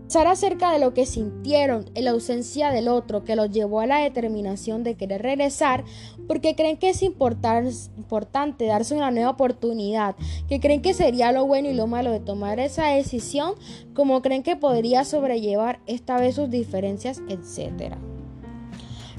Pensar 0.09 0.27
acerca 0.27 0.73
de 0.73 0.79
lo 0.79 0.95
que 0.95 1.05
sintieron 1.05 1.91
en 1.95 2.07
la 2.07 2.13
ausencia 2.13 2.71
del 2.71 2.89
otro 2.89 3.25
que 3.25 3.37
los 3.37 3.51
llevó 3.51 3.81
a 3.81 3.87
la 3.87 3.99
determinación 3.99 4.83
de 4.83 4.95
querer 4.95 5.21
regresar 5.21 5.85
porque 6.27 6.57
creen 6.57 6.79
que 6.79 6.89
es 6.89 7.03
importante 7.03 8.65
darse 8.65 8.95
una 8.95 9.11
nueva 9.11 9.29
oportunidad, 9.29 10.17
que 10.49 10.61
creen 10.61 10.81
que 10.81 10.95
sería 10.95 11.31
lo 11.31 11.45
bueno 11.45 11.69
y 11.69 11.75
lo 11.75 11.87
malo 11.87 12.11
de 12.11 12.21
tomar 12.21 12.59
esa 12.59 12.87
decisión, 12.87 13.53
como 13.93 14.23
creen 14.23 14.43
que 14.43 14.57
podría 14.57 15.05
sobrellevar 15.05 15.81
esta 15.85 16.19
vez 16.19 16.37
sus 16.37 16.49
diferencias, 16.49 17.21
etc. 17.29 17.97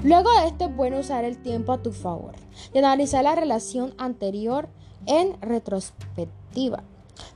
Luego 0.02 0.28
de 0.40 0.48
esto 0.48 0.64
es 0.64 0.76
bueno 0.76 0.98
usar 0.98 1.24
el 1.24 1.38
tiempo 1.38 1.70
a 1.70 1.82
tu 1.82 1.92
favor 1.92 2.34
y 2.74 2.78
analizar 2.78 3.22
la 3.22 3.36
relación 3.36 3.94
anterior 3.96 4.68
en 5.06 5.40
retrospectiva. 5.40 6.82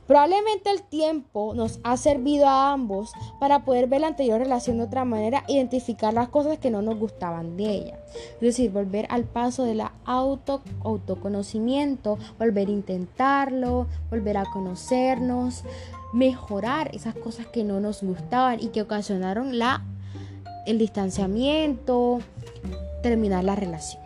Probablemente 0.07 0.69
el 0.71 0.83
tiempo 0.83 1.53
nos 1.55 1.79
ha 1.83 1.97
servido 1.97 2.47
a 2.47 2.71
ambos 2.71 3.11
para 3.39 3.65
poder 3.65 3.87
ver 3.87 4.01
la 4.01 4.07
anterior 4.07 4.39
relación 4.39 4.77
de 4.77 4.83
otra 4.83 5.05
manera, 5.05 5.43
identificar 5.47 6.13
las 6.13 6.29
cosas 6.29 6.59
que 6.59 6.69
no 6.69 6.81
nos 6.81 6.97
gustaban 6.97 7.57
de 7.57 7.65
ella. 7.65 7.99
Es 8.35 8.41
decir, 8.41 8.71
volver 8.71 9.07
al 9.09 9.23
paso 9.23 9.63
de 9.63 9.75
la 9.75 9.93
auto, 10.05 10.61
autoconocimiento, 10.83 12.17
volver 12.37 12.67
a 12.67 12.71
intentarlo, 12.71 13.87
volver 14.09 14.37
a 14.37 14.45
conocernos, 14.45 15.63
mejorar 16.13 16.93
esas 16.95 17.15
cosas 17.15 17.47
que 17.47 17.63
no 17.63 17.79
nos 17.79 18.03
gustaban 18.03 18.61
y 18.61 18.67
que 18.67 18.81
ocasionaron 18.81 19.59
la, 19.59 19.83
el 20.65 20.77
distanciamiento, 20.77 22.19
terminar 23.01 23.43
la 23.43 23.55
relación 23.55 24.04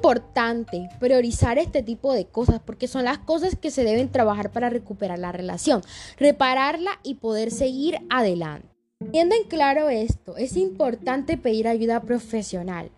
importante 0.00 0.88
priorizar 0.98 1.58
este 1.58 1.82
tipo 1.82 2.14
de 2.14 2.24
cosas 2.24 2.58
porque 2.64 2.88
son 2.88 3.04
las 3.04 3.18
cosas 3.18 3.54
que 3.54 3.70
se 3.70 3.84
deben 3.84 4.08
trabajar 4.08 4.50
para 4.50 4.70
recuperar 4.70 5.18
la 5.18 5.30
relación, 5.30 5.82
repararla 6.16 6.92
y 7.02 7.16
poder 7.16 7.50
seguir 7.50 7.98
adelante. 8.08 8.66
Teniendo 8.98 9.34
en 9.34 9.44
claro 9.44 9.90
esto, 9.90 10.38
es 10.38 10.56
importante 10.56 11.36
pedir 11.36 11.68
ayuda 11.68 12.00
profesional, 12.00 12.90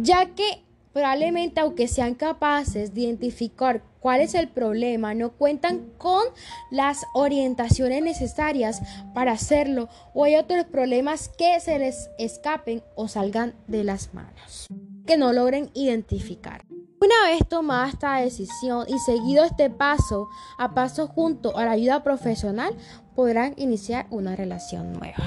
ya 0.00 0.34
que 0.34 0.64
probablemente 0.92 1.60
aunque 1.60 1.86
sean 1.86 2.16
capaces 2.16 2.94
de 2.94 3.02
identificar 3.02 3.84
cuál 4.00 4.20
es 4.20 4.34
el 4.34 4.48
problema, 4.48 5.14
no 5.14 5.30
cuentan 5.30 5.86
con 5.98 6.24
las 6.72 7.06
orientaciones 7.14 8.02
necesarias 8.02 8.82
para 9.14 9.32
hacerlo 9.32 9.88
o 10.14 10.24
hay 10.24 10.34
otros 10.34 10.64
problemas 10.64 11.28
que 11.28 11.60
se 11.60 11.78
les 11.78 12.10
escapen 12.18 12.82
o 12.96 13.06
salgan 13.06 13.54
de 13.68 13.84
las 13.84 14.14
manos 14.14 14.66
que 15.08 15.16
no 15.16 15.32
logren 15.32 15.70
identificar. 15.72 16.66
Una 17.00 17.30
vez 17.30 17.48
tomada 17.48 17.88
esta 17.88 18.16
decisión 18.16 18.84
y 18.88 18.98
seguido 18.98 19.42
este 19.42 19.70
paso 19.70 20.28
a 20.58 20.74
paso 20.74 21.06
junto 21.06 21.56
a 21.56 21.64
la 21.64 21.70
ayuda 21.70 22.02
profesional, 22.02 22.76
podrán 23.16 23.54
iniciar 23.56 24.06
una 24.10 24.36
relación 24.36 24.92
nueva. 24.92 25.24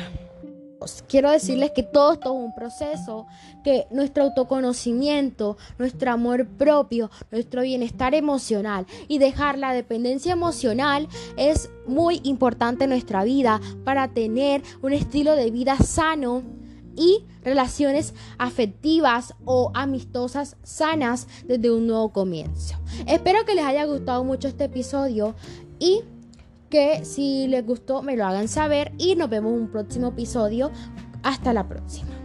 Quiero 1.08 1.32
decirles 1.32 1.72
que 1.72 1.82
todo 1.82 2.14
esto 2.14 2.30
es 2.30 2.46
un 2.46 2.54
proceso, 2.54 3.26
que 3.64 3.88
nuestro 3.90 4.24
autoconocimiento, 4.24 5.58
nuestro 5.80 6.12
amor 6.12 6.48
propio, 6.48 7.10
nuestro 7.32 7.64
bienestar 7.64 8.14
emocional 8.14 8.86
y 9.08 9.18
dejar 9.18 9.58
la 9.58 9.74
dependencia 9.74 10.34
emocional 10.34 11.08
es 11.38 11.72
muy 11.88 12.22
importante 12.24 12.84
en 12.84 12.92
nuestra 12.92 13.24
vida 13.24 13.60
para 13.84 14.10
tener 14.10 14.62
un 14.84 14.94
estilo 14.94 15.36
de 15.36 15.50
vida 15.50 15.78
sano 15.78 16.61
y 16.96 17.26
relaciones 17.44 18.14
afectivas 18.38 19.34
o 19.46 19.72
amistosas 19.74 20.58
sanas 20.64 21.28
desde 21.46 21.72
un 21.72 21.88
nuevo 21.88 22.12
comienzo. 22.12 22.76
Espero 23.08 23.46
que 23.46 23.56
les 23.56 23.66
haya 23.66 23.86
gustado 23.86 24.24
mucho 24.24 24.48
este 24.48 24.66
episodio 24.66 25.36
y 25.80 26.02
que 26.70 27.04
si 27.04 27.48
les 27.48 27.66
gustó 27.66 28.02
me 28.02 28.16
lo 28.16 28.26
hagan 28.26 28.48
saber 28.48 28.94
y 28.98 29.16
nos 29.16 29.30
vemos 29.30 29.54
en 29.54 29.62
un 29.62 29.72
próximo 29.72 30.08
episodio. 30.08 30.72
Hasta 31.24 31.54
la 31.54 31.68
próxima. 31.68 32.21